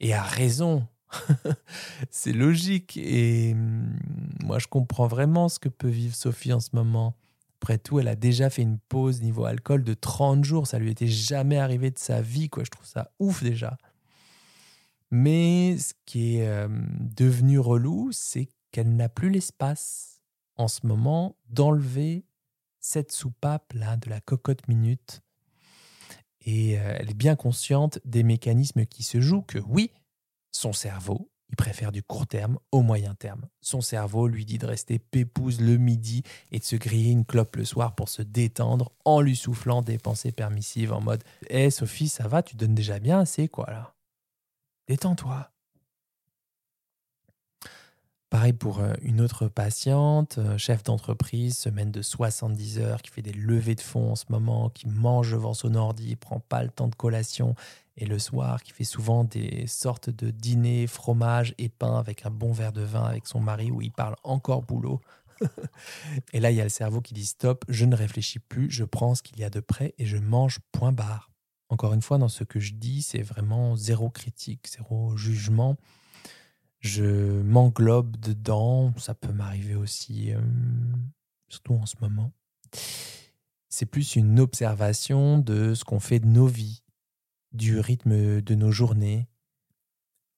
Et 0.00 0.14
à 0.14 0.22
raison, 0.22 0.86
c'est 2.10 2.32
logique. 2.32 2.96
Et 2.96 3.52
mm, 3.52 3.98
moi, 4.44 4.58
je 4.58 4.66
comprends 4.66 5.08
vraiment 5.08 5.48
ce 5.48 5.58
que 5.58 5.68
peut 5.68 5.88
vivre 5.88 6.14
Sophie 6.14 6.52
en 6.52 6.60
ce 6.60 6.70
moment. 6.72 7.14
Après 7.64 7.78
tout, 7.78 7.98
elle 7.98 8.08
a 8.08 8.14
déjà 8.14 8.50
fait 8.50 8.60
une 8.60 8.78
pause 8.78 9.22
niveau 9.22 9.46
alcool 9.46 9.84
de 9.84 9.94
30 9.94 10.44
jours. 10.44 10.66
Ça 10.66 10.78
lui 10.78 10.90
était 10.90 11.06
jamais 11.06 11.56
arrivé 11.56 11.90
de 11.90 11.98
sa 11.98 12.20
vie. 12.20 12.50
Quoi. 12.50 12.62
Je 12.62 12.68
trouve 12.68 12.84
ça 12.84 13.10
ouf 13.18 13.42
déjà. 13.42 13.78
Mais 15.10 15.78
ce 15.78 15.94
qui 16.04 16.36
est 16.36 16.46
euh, 16.46 16.68
devenu 17.00 17.58
relou, 17.58 18.10
c'est 18.12 18.50
qu'elle 18.70 18.94
n'a 18.94 19.08
plus 19.08 19.30
l'espace 19.30 20.20
en 20.56 20.68
ce 20.68 20.86
moment 20.86 21.38
d'enlever 21.48 22.26
cette 22.80 23.12
soupape 23.12 23.72
là 23.72 23.96
de 23.96 24.10
la 24.10 24.20
cocotte 24.20 24.68
minute. 24.68 25.22
Et 26.42 26.78
euh, 26.78 26.96
elle 26.98 27.08
est 27.08 27.14
bien 27.14 27.34
consciente 27.34 27.98
des 28.04 28.24
mécanismes 28.24 28.84
qui 28.84 29.04
se 29.04 29.22
jouent, 29.22 29.40
que 29.40 29.58
oui, 29.58 29.90
son 30.52 30.74
cerveau, 30.74 31.30
il 31.54 31.56
préfère 31.56 31.92
du 31.92 32.02
court 32.02 32.26
terme 32.26 32.58
au 32.72 32.82
moyen 32.82 33.14
terme. 33.14 33.42
Son 33.60 33.80
cerveau 33.80 34.26
lui 34.26 34.44
dit 34.44 34.58
de 34.58 34.66
rester 34.66 34.98
pépouse 34.98 35.60
le 35.60 35.76
midi 35.76 36.24
et 36.50 36.58
de 36.58 36.64
se 36.64 36.74
griller 36.74 37.12
une 37.12 37.24
clope 37.24 37.54
le 37.54 37.64
soir 37.64 37.94
pour 37.94 38.08
se 38.08 38.22
détendre 38.22 38.90
en 39.04 39.20
lui 39.20 39.36
soufflant 39.36 39.80
des 39.80 39.98
pensées 39.98 40.32
permissives 40.32 40.92
en 40.92 41.00
mode 41.00 41.22
Hé 41.48 41.70
Sophie, 41.70 42.08
ça 42.08 42.26
va, 42.26 42.42
tu 42.42 42.56
donnes 42.56 42.74
déjà 42.74 42.98
bien 42.98 43.20
assez 43.20 43.46
quoi 43.46 43.66
là 43.70 43.94
Détends-toi. 44.88 45.48
Pareil 48.30 48.52
pour 48.52 48.80
euh, 48.80 48.94
une 49.02 49.20
autre 49.20 49.46
patiente, 49.46 50.38
euh, 50.38 50.58
chef 50.58 50.82
d'entreprise, 50.82 51.56
semaine 51.56 51.92
de 51.92 52.02
70 52.02 52.80
heures, 52.80 53.00
qui 53.00 53.12
fait 53.12 53.22
des 53.22 53.32
levées 53.32 53.76
de 53.76 53.80
fonds 53.80 54.10
en 54.10 54.16
ce 54.16 54.24
moment, 54.28 54.70
qui 54.70 54.88
mange 54.88 55.30
devant 55.30 55.54
son 55.54 55.76
ordi, 55.76 56.16
prend 56.16 56.40
pas 56.40 56.64
le 56.64 56.70
temps 56.70 56.88
de 56.88 56.96
collation, 56.96 57.54
et 57.96 58.06
le 58.06 58.18
soir, 58.18 58.62
qui 58.62 58.72
fait 58.72 58.84
souvent 58.84 59.24
des 59.24 59.66
sortes 59.66 60.10
de 60.10 60.30
dîners, 60.30 60.86
fromage 60.86 61.54
et 61.58 61.68
pain 61.68 61.98
avec 61.98 62.26
un 62.26 62.30
bon 62.30 62.52
verre 62.52 62.72
de 62.72 62.82
vin 62.82 63.04
avec 63.04 63.26
son 63.26 63.40
mari 63.40 63.70
où 63.70 63.80
il 63.82 63.92
parle 63.92 64.16
encore 64.24 64.62
boulot. 64.62 65.00
et 66.32 66.40
là, 66.40 66.50
il 66.50 66.56
y 66.56 66.60
a 66.60 66.64
le 66.64 66.70
cerveau 66.70 67.00
qui 67.00 67.14
dit 67.14 67.26
stop, 67.26 67.64
je 67.68 67.84
ne 67.84 67.94
réfléchis 67.94 68.38
plus, 68.40 68.70
je 68.70 68.84
prends 68.84 69.14
ce 69.14 69.22
qu'il 69.22 69.38
y 69.38 69.44
a 69.44 69.50
de 69.50 69.60
près 69.60 69.94
et 69.98 70.06
je 70.06 70.16
mange 70.16 70.58
point 70.72 70.92
barre. 70.92 71.30
Encore 71.68 71.94
une 71.94 72.02
fois, 72.02 72.18
dans 72.18 72.28
ce 72.28 72.44
que 72.44 72.60
je 72.60 72.74
dis, 72.74 73.02
c'est 73.02 73.22
vraiment 73.22 73.76
zéro 73.76 74.10
critique, 74.10 74.68
zéro 74.68 75.16
jugement 75.16 75.76
je 76.84 77.40
m'englobe 77.42 78.16
dedans. 78.18 78.92
Ça 78.98 79.14
peut 79.14 79.32
m'arriver 79.32 79.74
aussi, 79.74 80.32
euh, 80.32 80.40
surtout 81.48 81.74
en 81.74 81.86
ce 81.86 81.96
moment. 82.00 82.32
C'est 83.70 83.86
plus 83.86 84.16
une 84.16 84.38
observation 84.38 85.38
de 85.38 85.74
ce 85.74 85.84
qu'on 85.84 85.98
fait 85.98 86.20
de 86.20 86.26
nos 86.26 86.46
vies, 86.46 86.83
du 87.54 87.78
rythme 87.80 88.40
de 88.40 88.54
nos 88.54 88.70
journées, 88.70 89.28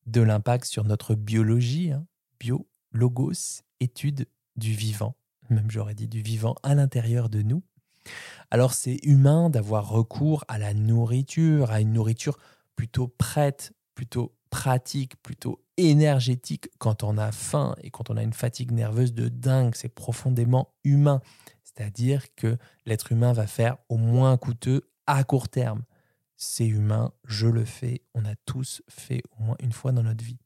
de 0.06 0.20
l'impact 0.20 0.66
sur 0.66 0.84
notre 0.84 1.14
biologie, 1.14 1.90
hein. 1.90 2.06
bio, 2.38 2.68
logos, 2.92 3.62
étude 3.80 4.26
du 4.56 4.72
vivant, 4.72 5.16
même 5.50 5.70
j'aurais 5.70 5.94
dit 5.94 6.08
du 6.08 6.22
vivant 6.22 6.54
à 6.62 6.74
l'intérieur 6.74 7.28
de 7.28 7.42
nous. 7.42 7.62
Alors 8.50 8.74
c'est 8.74 8.98
humain 9.02 9.50
d'avoir 9.50 9.88
recours 9.88 10.44
à 10.46 10.58
la 10.58 10.74
nourriture, 10.74 11.70
à 11.70 11.80
une 11.80 11.92
nourriture 11.92 12.38
plutôt 12.76 13.08
prête, 13.08 13.72
plutôt 13.94 14.36
pratique, 14.50 15.20
plutôt 15.22 15.60
énergétique 15.76 16.68
quand 16.78 17.02
on 17.02 17.18
a 17.18 17.32
faim 17.32 17.74
et 17.82 17.90
quand 17.90 18.10
on 18.10 18.16
a 18.16 18.22
une 18.22 18.32
fatigue 18.32 18.70
nerveuse 18.70 19.12
de 19.12 19.28
dingue. 19.28 19.74
C'est 19.74 19.88
profondément 19.88 20.74
humain. 20.84 21.20
C'est-à-dire 21.64 22.34
que 22.36 22.56
l'être 22.84 23.12
humain 23.12 23.32
va 23.32 23.46
faire 23.46 23.76
au 23.88 23.96
moins 23.96 24.36
coûteux 24.36 24.88
à 25.06 25.24
court 25.24 25.48
terme. 25.48 25.82
C'est 26.36 26.66
humain, 26.66 27.12
je 27.24 27.46
le 27.46 27.64
fais, 27.64 28.02
on 28.14 28.24
a 28.24 28.34
tous 28.44 28.82
fait 28.88 29.22
au 29.38 29.42
moins 29.42 29.56
une 29.60 29.72
fois 29.72 29.92
dans 29.92 30.02
notre 30.02 30.24
vie. 30.24 30.38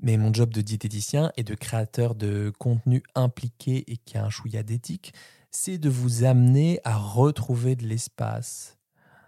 Mais 0.00 0.16
mon 0.18 0.32
job 0.32 0.50
de 0.50 0.60
diététicien 0.60 1.32
et 1.36 1.44
de 1.44 1.54
créateur 1.54 2.14
de 2.14 2.52
contenu 2.58 3.02
impliqué 3.14 3.90
et 3.90 3.96
qui 3.96 4.18
a 4.18 4.24
un 4.24 4.30
chouïa 4.30 4.62
d'éthique, 4.62 5.14
c'est 5.50 5.78
de 5.78 5.88
vous 5.88 6.24
amener 6.24 6.80
à 6.84 6.96
retrouver 6.96 7.76
de 7.76 7.86
l'espace, 7.86 8.76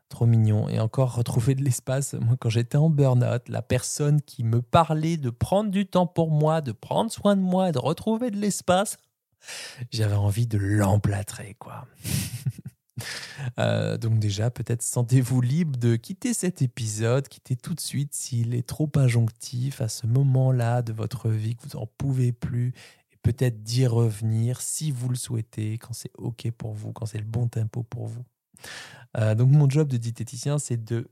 Trop 0.08 0.24
mignon. 0.24 0.68
Et 0.68 0.80
encore 0.80 1.14
retrouver 1.14 1.54
de 1.54 1.62
l'espace. 1.62 2.14
Moi, 2.14 2.36
quand 2.40 2.48
j'étais 2.48 2.78
en 2.78 2.88
burn-out, 2.88 3.48
la 3.48 3.60
personne 3.60 4.22
qui 4.22 4.42
me 4.42 4.62
parlait 4.62 5.18
de 5.18 5.28
prendre 5.28 5.70
du 5.70 5.86
temps 5.86 6.06
pour 6.06 6.30
moi, 6.30 6.62
de 6.62 6.72
prendre 6.72 7.10
soin 7.12 7.36
de 7.36 7.42
moi, 7.42 7.72
de 7.72 7.78
retrouver 7.78 8.30
de 8.30 8.38
l'espace, 8.38 8.96
j'avais 9.90 10.14
envie 10.14 10.46
de 10.46 10.58
l'emplâtrer, 10.58 11.56
quoi. 11.58 11.86
Euh, 13.58 13.96
donc 13.98 14.18
déjà, 14.18 14.50
peut-être 14.50 14.82
sentez-vous 14.82 15.40
libre 15.40 15.78
de 15.78 15.96
quitter 15.96 16.34
cet 16.34 16.62
épisode, 16.62 17.28
quitter 17.28 17.56
tout 17.56 17.74
de 17.74 17.80
suite 17.80 18.14
s'il 18.14 18.54
est 18.54 18.66
trop 18.66 18.90
injonctif 18.96 19.80
à 19.80 19.88
ce 19.88 20.06
moment-là 20.06 20.82
de 20.82 20.92
votre 20.92 21.28
vie 21.30 21.56
que 21.56 21.62
vous 21.62 21.78
n'en 21.78 21.86
pouvez 21.86 22.32
plus, 22.32 22.72
et 23.12 23.16
peut-être 23.22 23.62
d'y 23.62 23.86
revenir 23.86 24.60
si 24.60 24.90
vous 24.90 25.08
le 25.08 25.16
souhaitez, 25.16 25.78
quand 25.78 25.92
c'est 25.92 26.12
OK 26.18 26.50
pour 26.52 26.72
vous, 26.72 26.92
quand 26.92 27.06
c'est 27.06 27.18
le 27.18 27.24
bon 27.24 27.48
tempo 27.48 27.82
pour 27.82 28.06
vous. 28.06 28.24
Euh, 29.16 29.34
donc 29.34 29.50
mon 29.50 29.68
job 29.68 29.88
de 29.88 29.96
diététicien, 29.96 30.58
c'est 30.58 30.82
de 30.82 31.08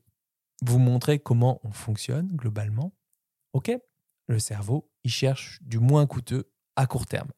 vous 0.62 0.78
montrer 0.78 1.18
comment 1.18 1.60
on 1.64 1.70
fonctionne 1.70 2.28
globalement. 2.28 2.92
OK? 3.52 3.76
Le 4.28 4.38
cerveau, 4.38 4.90
il 5.04 5.10
cherche 5.10 5.60
du 5.62 5.78
moins 5.78 6.06
coûteux 6.06 6.50
à 6.74 6.86
court 6.86 7.06
terme. 7.06 7.30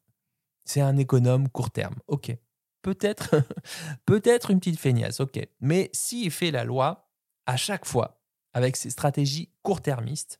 C'est 0.65 0.81
un 0.81 0.97
économe 0.97 1.49
court 1.49 1.71
terme. 1.71 1.95
OK. 2.07 2.35
Peut-être 2.81 3.35
peut-être 4.05 4.51
une 4.51 4.59
petite 4.59 4.79
feignasse. 4.79 5.19
OK. 5.19 5.39
Mais 5.61 5.89
s'il 5.93 6.31
fait 6.31 6.51
la 6.51 6.63
loi 6.63 7.09
à 7.45 7.57
chaque 7.57 7.85
fois 7.85 8.21
avec 8.53 8.75
ses 8.75 8.89
stratégies 8.89 9.49
court-termistes, 9.63 10.39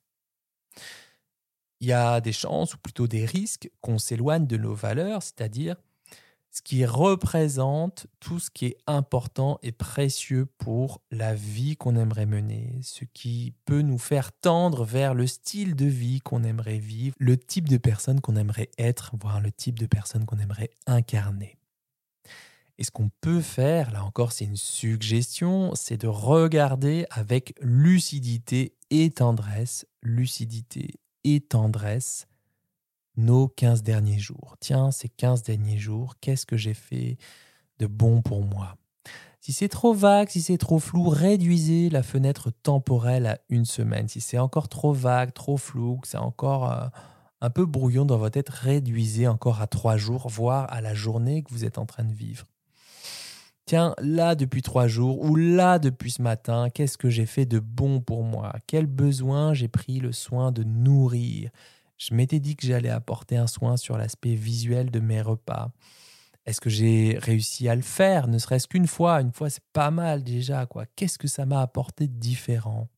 il 1.81 1.87
y 1.87 1.93
a 1.93 2.19
des 2.19 2.33
chances, 2.33 2.73
ou 2.73 2.77
plutôt 2.77 3.07
des 3.07 3.25
risques, 3.25 3.71
qu'on 3.81 3.97
s'éloigne 3.97 4.47
de 4.47 4.57
nos 4.57 4.73
valeurs, 4.73 5.23
c'est-à-dire 5.23 5.75
ce 6.51 6.61
qui 6.61 6.85
représente 6.85 8.07
tout 8.19 8.39
ce 8.39 8.49
qui 8.49 8.65
est 8.65 8.77
important 8.87 9.59
et 9.61 9.71
précieux 9.71 10.47
pour 10.57 11.01
la 11.11 11.35
vie 11.35 11.77
qu'on 11.77 11.95
aimerait 11.95 12.25
mener, 12.25 12.79
ce 12.81 13.05
qui 13.05 13.53
peut 13.65 13.81
nous 13.81 13.99
faire 13.99 14.31
tendre 14.31 14.83
vers 14.83 15.13
le 15.13 15.27
style 15.27 15.75
de 15.75 15.85
vie 15.85 16.21
qu'on 16.21 16.43
aimerait 16.43 16.79
vivre, 16.79 17.15
le 17.19 17.37
type 17.37 17.69
de 17.69 17.77
personne 17.77 18.19
qu'on 18.19 18.35
aimerait 18.35 18.71
être, 18.77 19.11
voire 19.21 19.41
le 19.41 19.51
type 19.51 19.77
de 19.77 19.85
personne 19.85 20.25
qu'on 20.25 20.39
aimerait 20.39 20.71
incarner. 20.87 21.58
Et 22.79 22.85
ce 22.85 22.91
qu'on 22.91 23.11
peut 23.19 23.41
faire, 23.41 23.91
là 23.91 24.05
encore 24.05 24.31
c'est 24.31 24.45
une 24.45 24.55
suggestion, 24.55 25.73
c'est 25.75 25.97
de 25.97 26.07
regarder 26.07 27.05
avec 27.11 27.53
lucidité 27.59 28.73
et 28.89 29.11
tendresse, 29.11 29.85
lucidité 30.01 30.95
et 31.25 31.41
tendresse, 31.41 32.25
nos 33.17 33.49
15 33.49 33.83
derniers 33.83 34.17
jours. 34.17 34.55
Tiens, 34.61 34.91
ces 34.91 35.09
15 35.09 35.43
derniers 35.43 35.77
jours, 35.77 36.15
qu'est-ce 36.21 36.45
que 36.45 36.55
j'ai 36.55 36.73
fait 36.73 37.17
de 37.79 37.85
bon 37.85 38.21
pour 38.21 38.45
moi? 38.45 38.77
Si 39.41 39.51
c'est 39.51 39.67
trop 39.67 39.93
vague, 39.93 40.29
si 40.29 40.41
c'est 40.41 40.57
trop 40.57 40.79
flou, 40.79 41.09
réduisez 41.09 41.89
la 41.89 42.01
fenêtre 42.01 42.49
temporelle 42.63 43.25
à 43.25 43.39
une 43.49 43.65
semaine. 43.65 44.07
Si 44.07 44.21
c'est 44.21 44.39
encore 44.39 44.69
trop 44.69 44.93
vague, 44.93 45.33
trop 45.33 45.57
flou, 45.57 45.97
que 45.97 46.07
c'est 46.07 46.17
encore 46.17 46.71
euh, 46.71 46.87
un 47.41 47.49
peu 47.49 47.65
brouillon 47.65 48.05
dans 48.05 48.17
votre 48.17 48.35
tête, 48.35 48.49
réduisez 48.49 49.27
encore 49.27 49.59
à 49.59 49.67
trois 49.67 49.97
jours, 49.97 50.29
voire 50.29 50.71
à 50.71 50.79
la 50.79 50.93
journée 50.93 51.43
que 51.43 51.51
vous 51.51 51.65
êtes 51.65 51.77
en 51.77 51.85
train 51.85 52.05
de 52.05 52.13
vivre. 52.13 52.45
Tiens, 53.69 53.93
là 53.99 54.33
depuis 54.33 54.63
trois 54.63 54.87
jours 54.87 55.21
ou 55.21 55.35
là 55.35 55.77
depuis 55.77 56.09
ce 56.09 56.23
matin, 56.23 56.71
qu'est-ce 56.71 56.97
que 56.97 57.11
j'ai 57.11 57.27
fait 57.27 57.45
de 57.45 57.59
bon 57.59 58.01
pour 58.01 58.23
moi? 58.23 58.55
Quel 58.65 58.87
besoin 58.87 59.53
j'ai 59.53 59.67
pris 59.67 59.99
le 59.99 60.11
soin 60.11 60.51
de 60.51 60.63
nourrir? 60.63 61.51
Je 61.99 62.15
m'étais 62.15 62.39
dit 62.39 62.55
que 62.55 62.65
j'allais 62.65 62.89
apporter 62.89 63.37
un 63.37 63.45
soin 63.45 63.77
sur 63.77 63.95
l'aspect 63.95 64.33
visuel 64.33 64.89
de 64.89 64.99
mes 64.99 65.21
repas. 65.21 65.69
Est-ce 66.47 66.59
que 66.59 66.71
j'ai 66.71 67.19
réussi 67.21 67.69
à 67.69 67.75
le 67.75 67.83
faire, 67.83 68.27
ne 68.27 68.39
serait-ce 68.39 68.67
qu'une 68.67 68.87
fois 68.87 69.21
Une 69.21 69.31
fois, 69.31 69.51
c'est 69.51 69.63
pas 69.71 69.91
mal 69.91 70.23
déjà, 70.23 70.65
quoi. 70.65 70.87
Qu'est-ce 70.95 71.19
que 71.19 71.27
ça 71.27 71.45
m'a 71.45 71.61
apporté 71.61 72.07
de 72.07 72.17
différent? 72.17 72.89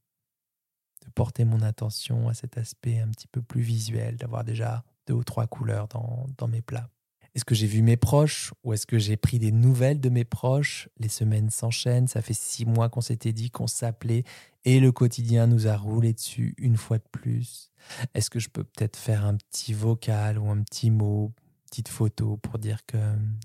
De 1.05 1.11
porter 1.11 1.43
mon 1.43 1.61
attention 1.63 2.29
à 2.29 2.33
cet 2.33 2.57
aspect 2.57 3.01
un 3.01 3.09
petit 3.09 3.27
peu 3.27 3.41
plus 3.41 3.61
visuel, 3.61 4.15
d'avoir 4.15 4.45
déjà 4.45 4.85
deux 5.05 5.15
ou 5.15 5.25
trois 5.25 5.47
couleurs 5.47 5.89
dans, 5.89 6.27
dans 6.37 6.47
mes 6.47 6.61
plats. 6.61 6.87
Est-ce 7.33 7.45
que 7.45 7.55
j'ai 7.55 7.67
vu 7.67 7.81
mes 7.81 7.95
proches 7.95 8.53
ou 8.63 8.73
est-ce 8.73 8.85
que 8.85 8.99
j'ai 8.99 9.15
pris 9.15 9.39
des 9.39 9.53
nouvelles 9.53 10.01
de 10.01 10.09
mes 10.09 10.25
proches? 10.25 10.89
Les 10.97 11.07
semaines 11.07 11.49
s'enchaînent, 11.49 12.07
ça 12.07 12.21
fait 12.21 12.33
six 12.33 12.65
mois 12.65 12.89
qu'on 12.89 12.99
s'était 12.99 13.31
dit 13.31 13.49
qu'on 13.49 13.67
s'appelait 13.67 14.23
et 14.65 14.79
le 14.81 14.91
quotidien 14.91 15.47
nous 15.47 15.67
a 15.67 15.77
roulé 15.77 16.13
dessus 16.13 16.53
une 16.57 16.75
fois 16.75 16.97
de 16.97 17.07
plus. 17.11 17.71
Est-ce 18.13 18.29
que 18.29 18.39
je 18.39 18.49
peux 18.49 18.65
peut-être 18.65 18.97
faire 18.97 19.25
un 19.25 19.35
petit 19.35 19.73
vocal 19.73 20.37
ou 20.37 20.49
un 20.49 20.61
petit 20.61 20.91
mot, 20.91 21.31
petite 21.69 21.87
photo 21.87 22.35
pour 22.37 22.59
dire 22.59 22.85
que 22.85 22.97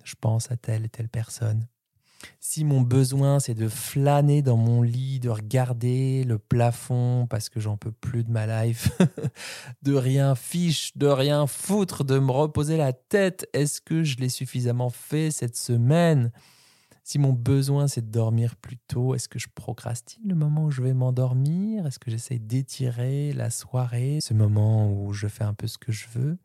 je 0.04 0.14
pense 0.20 0.50
à 0.50 0.56
telle 0.56 0.84
et 0.84 0.88
telle 0.88 1.08
personne? 1.08 1.66
Si 2.40 2.64
mon 2.64 2.80
besoin 2.80 3.40
c'est 3.40 3.54
de 3.54 3.68
flâner 3.68 4.42
dans 4.42 4.56
mon 4.56 4.82
lit, 4.82 5.20
de 5.20 5.28
regarder 5.28 6.24
le 6.24 6.38
plafond 6.38 7.26
parce 7.28 7.48
que 7.48 7.60
j'en 7.60 7.76
peux 7.76 7.92
plus 7.92 8.24
de 8.24 8.30
ma 8.30 8.64
life, 8.64 8.90
de 9.82 9.94
rien 9.94 10.34
fiche, 10.34 10.96
de 10.96 11.06
rien 11.06 11.46
foutre, 11.46 12.04
de 12.04 12.18
me 12.18 12.30
reposer 12.30 12.76
la 12.76 12.92
tête, 12.92 13.48
est-ce 13.52 13.80
que 13.80 14.04
je 14.04 14.16
l'ai 14.18 14.28
suffisamment 14.28 14.90
fait 14.90 15.30
cette 15.30 15.56
semaine? 15.56 16.30
Si 17.04 17.20
mon 17.20 17.32
besoin 17.32 17.86
c'est 17.86 18.04
de 18.04 18.10
dormir 18.10 18.56
plus 18.56 18.78
tôt, 18.78 19.14
est-ce 19.14 19.28
que 19.28 19.38
je 19.38 19.46
procrastine 19.54 20.28
le 20.28 20.34
moment 20.34 20.64
où 20.64 20.70
je 20.72 20.82
vais 20.82 20.92
m'endormir? 20.92 21.86
Est-ce 21.86 22.00
que 22.00 22.10
j'essaye 22.10 22.40
d'étirer 22.40 23.32
la 23.32 23.50
soirée, 23.50 24.18
ce 24.20 24.34
moment 24.34 24.92
où 24.92 25.12
je 25.12 25.28
fais 25.28 25.44
un 25.44 25.54
peu 25.54 25.68
ce 25.68 25.78
que 25.78 25.92
je 25.92 26.08
veux? 26.12 26.36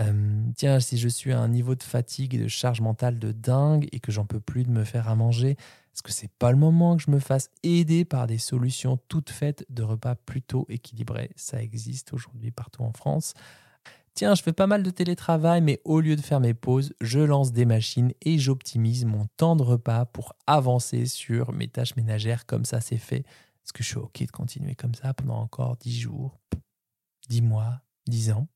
Euh, 0.00 0.42
tiens, 0.56 0.80
si 0.80 0.96
je 0.96 1.08
suis 1.08 1.32
à 1.32 1.40
un 1.40 1.48
niveau 1.48 1.74
de 1.74 1.82
fatigue 1.82 2.34
et 2.34 2.38
de 2.38 2.48
charge 2.48 2.80
mentale 2.80 3.18
de 3.18 3.32
dingue 3.32 3.88
et 3.92 4.00
que 4.00 4.12
j'en 4.12 4.24
peux 4.24 4.40
plus 4.40 4.64
de 4.64 4.70
me 4.70 4.84
faire 4.84 5.08
à 5.08 5.14
manger, 5.14 5.50
est-ce 5.50 6.02
que 6.02 6.12
c'est 6.12 6.32
pas 6.38 6.50
le 6.50 6.56
moment 6.56 6.96
que 6.96 7.02
je 7.02 7.10
me 7.10 7.18
fasse 7.18 7.50
aider 7.62 8.04
par 8.04 8.26
des 8.26 8.38
solutions 8.38 8.98
toutes 9.08 9.30
faites 9.30 9.66
de 9.68 9.82
repas 9.82 10.14
plutôt 10.14 10.64
équilibrés? 10.70 11.30
Ça 11.36 11.62
existe 11.62 12.14
aujourd'hui 12.14 12.50
partout 12.50 12.82
en 12.82 12.92
France. 12.92 13.34
Tiens, 14.14 14.34
je 14.34 14.42
fais 14.42 14.52
pas 14.52 14.66
mal 14.66 14.82
de 14.82 14.90
télétravail, 14.90 15.62
mais 15.62 15.80
au 15.84 16.00
lieu 16.00 16.16
de 16.16 16.20
faire 16.20 16.40
mes 16.40 16.52
pauses, 16.54 16.92
je 17.00 17.20
lance 17.20 17.52
des 17.52 17.64
machines 17.64 18.12
et 18.22 18.38
j'optimise 18.38 19.06
mon 19.06 19.26
temps 19.36 19.56
de 19.56 19.62
repas 19.62 20.04
pour 20.06 20.34
avancer 20.46 21.06
sur 21.06 21.52
mes 21.52 21.68
tâches 21.68 21.96
ménagères 21.96 22.44
comme 22.44 22.64
ça 22.64 22.80
c'est 22.80 22.98
fait. 22.98 23.24
Est-ce 23.64 23.72
que 23.72 23.82
je 23.82 23.88
suis 23.88 23.98
OK 23.98 24.20
de 24.20 24.30
continuer 24.30 24.74
comme 24.74 24.94
ça 24.94 25.14
pendant 25.14 25.36
encore 25.36 25.76
10 25.76 26.00
jours, 26.00 26.38
10 27.28 27.42
mois, 27.42 27.80
10 28.06 28.32
ans? 28.32 28.48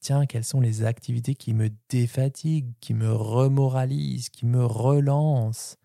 Tiens, 0.00 0.26
quelles 0.26 0.44
sont 0.44 0.60
les 0.60 0.84
activités 0.84 1.34
qui 1.34 1.54
me 1.54 1.70
défatiguent, 1.88 2.72
qui 2.80 2.94
me 2.94 3.12
remoralisent, 3.12 4.28
qui 4.28 4.46
me 4.46 4.64
relancent? 4.64 5.76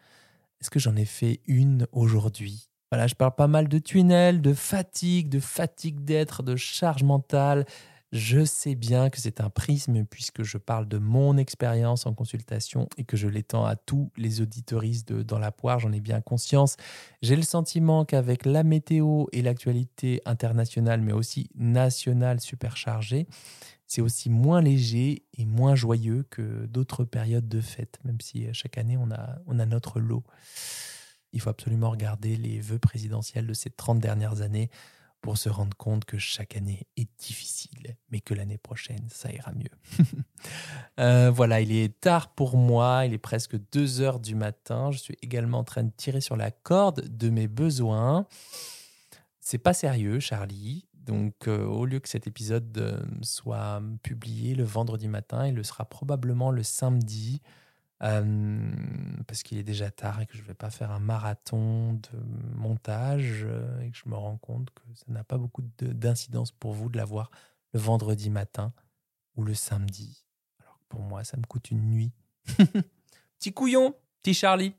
Est-ce 0.61 0.69
que 0.69 0.79
j'en 0.79 0.95
ai 0.95 1.05
fait 1.05 1.41
une 1.45 1.87
aujourd'hui? 1.91 2.69
Voilà, 2.91 3.07
je 3.07 3.15
parle 3.15 3.35
pas 3.35 3.47
mal 3.47 3.67
de 3.67 3.79
tunnels, 3.79 4.41
de 4.41 4.53
fatigue, 4.53 5.27
de 5.27 5.39
fatigue 5.39 6.05
d'être, 6.05 6.43
de 6.43 6.55
charge 6.55 7.03
mentale. 7.03 7.65
Je 8.11 8.45
sais 8.45 8.75
bien 8.75 9.09
que 9.09 9.19
c'est 9.19 9.41
un 9.41 9.49
prisme 9.49 10.05
puisque 10.05 10.43
je 10.43 10.59
parle 10.59 10.87
de 10.87 10.99
mon 10.99 11.35
expérience 11.35 12.05
en 12.05 12.13
consultation 12.13 12.87
et 12.95 13.05
que 13.05 13.17
je 13.17 13.27
l'étends 13.27 13.65
à 13.65 13.75
tous 13.75 14.11
les 14.17 14.39
auditoristes 14.39 15.11
de 15.11 15.23
Dans 15.23 15.39
la 15.39 15.51
poire, 15.51 15.79
j'en 15.79 15.91
ai 15.91 15.99
bien 15.99 16.21
conscience. 16.21 16.77
J'ai 17.23 17.35
le 17.35 17.41
sentiment 17.41 18.05
qu'avec 18.05 18.45
la 18.45 18.61
météo 18.61 19.25
et 19.31 19.41
l'actualité 19.41 20.21
internationale 20.25 21.01
mais 21.01 21.13
aussi 21.13 21.49
nationale 21.55 22.39
superchargée, 22.39 23.25
c'est 23.93 24.01
aussi 24.01 24.31
moins 24.31 24.59
léger 24.59 25.23
et 25.37 25.45
moins 25.45 25.75
joyeux 25.75 26.25
que 26.31 26.65
d'autres 26.65 27.03
périodes 27.03 27.47
de 27.47 27.61
fête, 27.61 27.99
même 28.03 28.19
si 28.19 28.47
euh, 28.47 28.49
chaque 28.51 28.79
année 28.79 28.97
on 28.97 29.11
a, 29.11 29.37
on 29.45 29.59
a 29.59 29.67
notre 29.67 29.99
lot. 29.99 30.23
Il 31.31 31.39
faut 31.39 31.51
absolument 31.51 31.91
regarder 31.91 32.35
les 32.35 32.59
vœux 32.59 32.79
présidentiels 32.79 33.45
de 33.45 33.53
ces 33.53 33.69
30 33.69 33.99
dernières 33.99 34.41
années 34.41 34.71
pour 35.21 35.37
se 35.37 35.47
rendre 35.47 35.77
compte 35.77 36.05
que 36.05 36.17
chaque 36.17 36.57
année 36.57 36.87
est 36.97 37.07
difficile, 37.19 37.95
mais 38.09 38.19
que 38.19 38.33
l'année 38.33 38.57
prochaine, 38.57 39.07
ça 39.09 39.31
ira 39.31 39.51
mieux. 39.53 39.69
Euh, 40.99 41.31
voilà, 41.31 41.61
il 41.61 41.71
est 41.71 42.01
tard 42.01 42.35
pour 42.35 42.57
moi, 42.57 43.05
il 43.05 43.13
est 43.13 43.17
presque 43.17 43.55
2 43.71 44.01
heures 44.01 44.19
du 44.19 44.35
matin. 44.35 44.91
Je 44.91 44.99
suis 44.99 45.17
également 45.21 45.59
en 45.59 45.63
train 45.63 45.83
de 45.83 45.91
tirer 45.95 46.19
sur 46.19 46.35
la 46.35 46.51
corde 46.51 47.07
de 47.07 47.29
mes 47.29 47.47
besoins. 47.47 48.27
C'est 49.39 49.57
pas 49.57 49.73
sérieux, 49.73 50.19
Charlie. 50.19 50.85
Donc, 51.05 51.47
euh, 51.47 51.65
au 51.65 51.85
lieu 51.85 51.99
que 51.99 52.07
cet 52.07 52.27
épisode 52.27 52.77
euh, 52.77 53.03
soit 53.21 53.81
publié 54.03 54.55
le 54.55 54.63
vendredi 54.63 55.07
matin, 55.07 55.47
il 55.47 55.55
le 55.55 55.63
sera 55.63 55.85
probablement 55.85 56.49
le 56.49 56.63
samedi, 56.63 57.41
euh, 58.01 58.71
parce 59.27 59.43
qu'il 59.43 59.57
est 59.57 59.63
déjà 59.63 59.91
tard 59.91 60.21
et 60.21 60.25
que 60.25 60.37
je 60.37 60.41
ne 60.41 60.47
vais 60.47 60.53
pas 60.53 60.69
faire 60.69 60.91
un 60.91 60.99
marathon 60.99 61.93
de 61.93 62.19
montage 62.55 63.45
et 63.81 63.91
que 63.91 63.97
je 63.97 64.09
me 64.09 64.15
rends 64.15 64.37
compte 64.37 64.69
que 64.71 64.81
ça 64.93 65.05
n'a 65.09 65.23
pas 65.23 65.37
beaucoup 65.37 65.61
d'incidence 65.81 66.51
pour 66.51 66.73
vous 66.73 66.89
de 66.89 66.97
l'avoir 66.97 67.31
le 67.73 67.79
vendredi 67.79 68.29
matin 68.29 68.73
ou 69.35 69.43
le 69.43 69.53
samedi. 69.53 70.25
Alors 70.61 70.79
que 70.79 70.85
pour 70.87 71.01
moi, 71.01 71.23
ça 71.23 71.37
me 71.37 71.43
coûte 71.43 71.71
une 71.71 71.89
nuit. 71.89 72.13
petit 73.39 73.53
couillon, 73.53 73.93
petit 74.21 74.33
Charlie. 74.33 74.73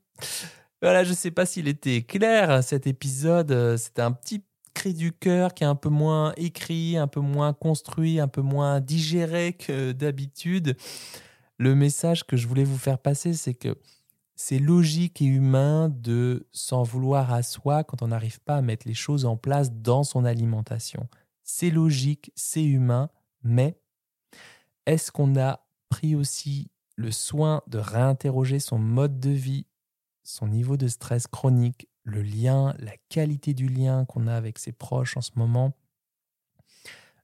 Voilà, 0.80 1.04
je 1.04 1.10
ne 1.10 1.14
sais 1.14 1.30
pas 1.30 1.44
s'il 1.44 1.68
était 1.68 2.02
clair 2.02 2.62
cet 2.62 2.86
épisode. 2.86 3.76
C'était 3.76 4.02
un 4.02 4.12
petit 4.12 4.44
du 4.92 5.12
cœur 5.12 5.54
qui 5.54 5.64
est 5.64 5.66
un 5.66 5.74
peu 5.74 5.88
moins 5.88 6.32
écrit, 6.36 6.96
un 6.96 7.06
peu 7.06 7.20
moins 7.20 7.52
construit, 7.52 8.20
un 8.20 8.28
peu 8.28 8.42
moins 8.42 8.80
digéré 8.80 9.54
que 9.54 9.92
d'habitude. 9.92 10.76
Le 11.58 11.74
message 11.74 12.24
que 12.26 12.36
je 12.36 12.46
voulais 12.46 12.64
vous 12.64 12.78
faire 12.78 12.98
passer, 12.98 13.32
c'est 13.34 13.54
que 13.54 13.76
c'est 14.36 14.58
logique 14.58 15.22
et 15.22 15.26
humain 15.26 15.88
de 15.88 16.46
s'en 16.52 16.82
vouloir 16.82 17.32
à 17.32 17.42
soi 17.42 17.84
quand 17.84 18.02
on 18.02 18.08
n'arrive 18.08 18.40
pas 18.40 18.56
à 18.56 18.62
mettre 18.62 18.86
les 18.88 18.94
choses 18.94 19.24
en 19.24 19.36
place 19.36 19.72
dans 19.72 20.02
son 20.02 20.24
alimentation. 20.24 21.08
C'est 21.44 21.70
logique, 21.70 22.32
c'est 22.34 22.64
humain, 22.64 23.10
mais 23.42 23.78
est-ce 24.86 25.12
qu'on 25.12 25.38
a 25.38 25.64
pris 25.88 26.16
aussi 26.16 26.70
le 26.96 27.10
soin 27.10 27.62
de 27.68 27.78
réinterroger 27.78 28.58
son 28.58 28.78
mode 28.78 29.20
de 29.20 29.30
vie, 29.30 29.66
son 30.22 30.48
niveau 30.48 30.76
de 30.76 30.88
stress 30.88 31.26
chronique, 31.26 31.88
le 32.04 32.22
lien, 32.22 32.74
la 32.78 32.96
qualité 33.08 33.54
du 33.54 33.68
lien 33.68 34.04
qu'on 34.04 34.26
a 34.26 34.34
avec 34.34 34.58
ses 34.58 34.72
proches 34.72 35.16
en 35.16 35.22
ce 35.22 35.32
moment, 35.36 35.76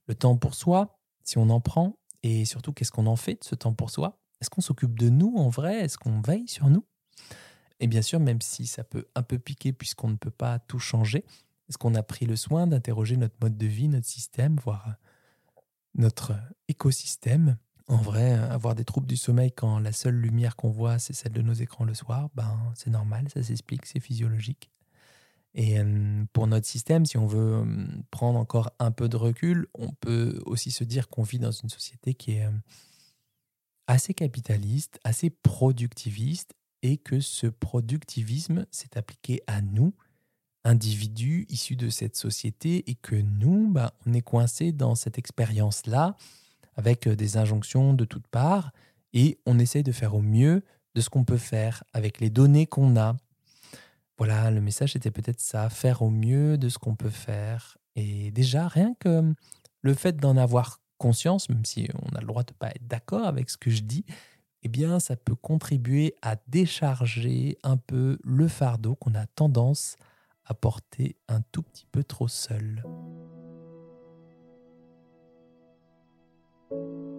le 0.07 0.15
temps 0.15 0.35
pour 0.35 0.55
soi, 0.55 0.99
si 1.23 1.37
on 1.37 1.49
en 1.49 1.61
prend, 1.61 1.97
et 2.23 2.45
surtout 2.45 2.73
qu'est-ce 2.73 2.91
qu'on 2.91 3.07
en 3.07 3.15
fait 3.15 3.35
de 3.35 3.43
ce 3.43 3.55
temps 3.55 3.73
pour 3.73 3.89
soi? 3.89 4.19
Est-ce 4.41 4.49
qu'on 4.49 4.61
s'occupe 4.61 4.97
de 4.97 5.09
nous 5.09 5.35
en 5.37 5.49
vrai? 5.49 5.79
Est-ce 5.79 5.97
qu'on 5.97 6.19
veille 6.21 6.47
sur 6.47 6.69
nous? 6.69 6.85
Et 7.79 7.87
bien 7.87 8.01
sûr, 8.01 8.19
même 8.19 8.41
si 8.41 8.67
ça 8.67 8.83
peut 8.83 9.07
un 9.15 9.23
peu 9.23 9.39
piquer 9.39 9.71
puisqu'on 9.73 10.09
ne 10.09 10.15
peut 10.15 10.31
pas 10.31 10.59
tout 10.59 10.79
changer, 10.79 11.25
est-ce 11.69 11.77
qu'on 11.77 11.95
a 11.95 12.03
pris 12.03 12.25
le 12.25 12.35
soin 12.35 12.67
d'interroger 12.67 13.17
notre 13.17 13.35
mode 13.41 13.57
de 13.57 13.65
vie, 13.65 13.87
notre 13.87 14.07
système, 14.07 14.57
voire 14.57 14.95
notre 15.95 16.33
écosystème? 16.67 17.57
En 17.87 17.97
vrai, 17.97 18.33
avoir 18.33 18.75
des 18.75 18.85
troubles 18.85 19.07
du 19.07 19.17
sommeil 19.17 19.51
quand 19.51 19.79
la 19.79 19.91
seule 19.91 20.15
lumière 20.15 20.55
qu'on 20.55 20.69
voit, 20.69 20.99
c'est 20.99 21.13
celle 21.13 21.33
de 21.33 21.41
nos 21.41 21.53
écrans 21.53 21.83
le 21.83 21.93
soir, 21.93 22.29
ben, 22.35 22.57
c'est 22.75 22.89
normal, 22.89 23.27
ça 23.33 23.43
s'explique, 23.43 23.85
c'est 23.85 23.99
physiologique. 23.99 24.69
Et 25.53 25.77
pour 26.31 26.47
notre 26.47 26.65
système, 26.65 27.05
si 27.05 27.17
on 27.17 27.27
veut 27.27 27.65
prendre 28.09 28.39
encore 28.39 28.71
un 28.79 28.91
peu 28.91 29.09
de 29.09 29.17
recul, 29.17 29.67
on 29.73 29.91
peut 29.91 30.41
aussi 30.45 30.71
se 30.71 30.85
dire 30.85 31.09
qu'on 31.09 31.23
vit 31.23 31.39
dans 31.39 31.51
une 31.51 31.69
société 31.69 32.13
qui 32.13 32.33
est 32.33 32.47
assez 33.87 34.13
capitaliste, 34.13 34.99
assez 35.03 35.29
productiviste, 35.29 36.53
et 36.83 36.97
que 36.97 37.19
ce 37.19 37.47
productivisme 37.47 38.65
s'est 38.71 38.97
appliqué 38.97 39.41
à 39.45 39.61
nous, 39.61 39.93
individus 40.63 41.45
issus 41.49 41.75
de 41.75 41.89
cette 41.89 42.15
société, 42.15 42.89
et 42.89 42.95
que 42.95 43.15
nous, 43.15 43.69
ben, 43.69 43.91
on 44.05 44.13
est 44.13 44.21
coincés 44.21 44.71
dans 44.71 44.95
cette 44.95 45.17
expérience-là 45.17 46.15
avec 46.75 47.07
euh, 47.07 47.15
des 47.15 47.37
injonctions 47.37 47.93
de 47.93 48.05
toutes 48.05 48.27
parts 48.27 48.71
et 49.13 49.39
on 49.45 49.59
essaye 49.59 49.83
de 49.83 49.91
faire 49.91 50.15
au 50.15 50.21
mieux 50.21 50.63
de 50.95 51.01
ce 51.01 51.09
qu'on 51.09 51.23
peut 51.23 51.37
faire 51.37 51.83
avec 51.93 52.19
les 52.19 52.29
données 52.29 52.67
qu'on 52.67 52.97
a. 52.97 53.15
Voilà, 54.17 54.51
le 54.51 54.61
message 54.61 54.95
était 54.95 55.11
peut-être 55.11 55.39
ça, 55.39 55.69
faire 55.69 56.01
au 56.01 56.09
mieux 56.09 56.57
de 56.57 56.69
ce 56.69 56.77
qu'on 56.77 56.95
peut 56.95 57.09
faire. 57.09 57.77
Et 57.95 58.31
déjà, 58.31 58.67
rien 58.67 58.93
que 58.99 59.33
le 59.81 59.93
fait 59.93 60.17
d'en 60.17 60.37
avoir 60.37 60.79
conscience, 60.97 61.49
même 61.49 61.65
si 61.65 61.89
on 62.03 62.15
a 62.15 62.21
le 62.21 62.27
droit 62.27 62.43
de 62.43 62.51
ne 62.51 62.57
pas 62.57 62.69
être 62.69 62.87
d'accord 62.87 63.25
avec 63.25 63.49
ce 63.49 63.57
que 63.57 63.71
je 63.71 63.81
dis, 63.81 64.05
eh 64.63 64.69
bien, 64.69 64.99
ça 64.99 65.15
peut 65.15 65.35
contribuer 65.35 66.15
à 66.21 66.35
décharger 66.47 67.57
un 67.63 67.77
peu 67.77 68.19
le 68.23 68.47
fardeau 68.47 68.95
qu'on 68.95 69.15
a 69.15 69.25
tendance 69.25 69.95
à 70.45 70.53
porter 70.53 71.15
un 71.27 71.41
tout 71.51 71.63
petit 71.63 71.87
peu 71.91 72.03
trop 72.03 72.27
seul. 72.27 72.83
you 76.71 77.10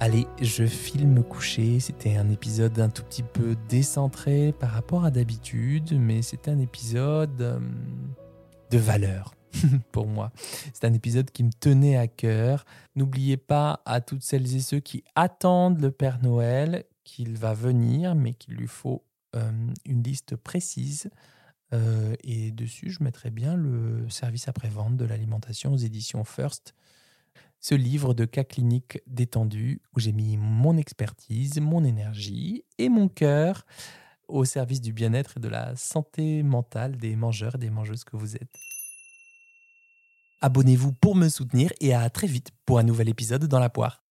Allez, 0.00 0.28
je 0.40 0.64
file 0.64 1.08
me 1.08 1.24
coucher. 1.24 1.80
C'était 1.80 2.16
un 2.16 2.30
épisode 2.30 2.78
un 2.78 2.88
tout 2.88 3.02
petit 3.02 3.24
peu 3.24 3.56
décentré 3.68 4.52
par 4.52 4.70
rapport 4.70 5.04
à 5.04 5.10
d'habitude, 5.10 5.98
mais 5.98 6.22
c'était 6.22 6.52
un 6.52 6.60
épisode 6.60 7.42
euh, 7.42 7.58
de 8.70 8.78
valeur 8.78 9.34
pour 9.92 10.06
moi. 10.06 10.30
C'est 10.72 10.84
un 10.84 10.94
épisode 10.94 11.32
qui 11.32 11.42
me 11.42 11.50
tenait 11.50 11.96
à 11.96 12.06
cœur. 12.06 12.64
N'oubliez 12.94 13.36
pas 13.36 13.82
à 13.86 14.00
toutes 14.00 14.22
celles 14.22 14.54
et 14.54 14.60
ceux 14.60 14.78
qui 14.78 15.02
attendent 15.16 15.80
le 15.80 15.90
Père 15.90 16.22
Noël 16.22 16.84
qu'il 17.02 17.36
va 17.36 17.52
venir, 17.52 18.14
mais 18.14 18.34
qu'il 18.34 18.54
lui 18.54 18.68
faut 18.68 19.02
euh, 19.34 19.50
une 19.84 20.04
liste 20.04 20.36
précise. 20.36 21.10
Euh, 21.74 22.14
et 22.22 22.52
dessus, 22.52 22.90
je 22.90 23.02
mettrai 23.02 23.30
bien 23.30 23.56
le 23.56 24.08
service 24.10 24.46
après-vente 24.46 24.96
de 24.96 25.04
l'alimentation 25.04 25.72
aux 25.72 25.76
éditions 25.76 26.22
First 26.22 26.76
ce 27.60 27.74
livre 27.74 28.14
de 28.14 28.24
cas 28.24 28.44
cliniques 28.44 29.00
détendu 29.06 29.82
où 29.94 30.00
j'ai 30.00 30.12
mis 30.12 30.36
mon 30.36 30.76
expertise, 30.76 31.60
mon 31.60 31.84
énergie 31.84 32.64
et 32.78 32.88
mon 32.88 33.08
cœur 33.08 33.66
au 34.28 34.44
service 34.44 34.80
du 34.80 34.92
bien-être 34.92 35.38
et 35.38 35.40
de 35.40 35.48
la 35.48 35.74
santé 35.74 36.42
mentale 36.42 36.96
des 36.96 37.16
mangeurs 37.16 37.56
et 37.56 37.58
des 37.58 37.70
mangeuses 37.70 38.04
que 38.04 38.16
vous 38.16 38.36
êtes. 38.36 38.58
Abonnez-vous 40.40 40.92
pour 40.92 41.16
me 41.16 41.28
soutenir 41.28 41.72
et 41.80 41.94
à 41.94 42.08
très 42.10 42.28
vite 42.28 42.50
pour 42.64 42.78
un 42.78 42.84
nouvel 42.84 43.08
épisode 43.08 43.46
dans 43.46 43.58
la 43.58 43.70
poire. 43.70 44.02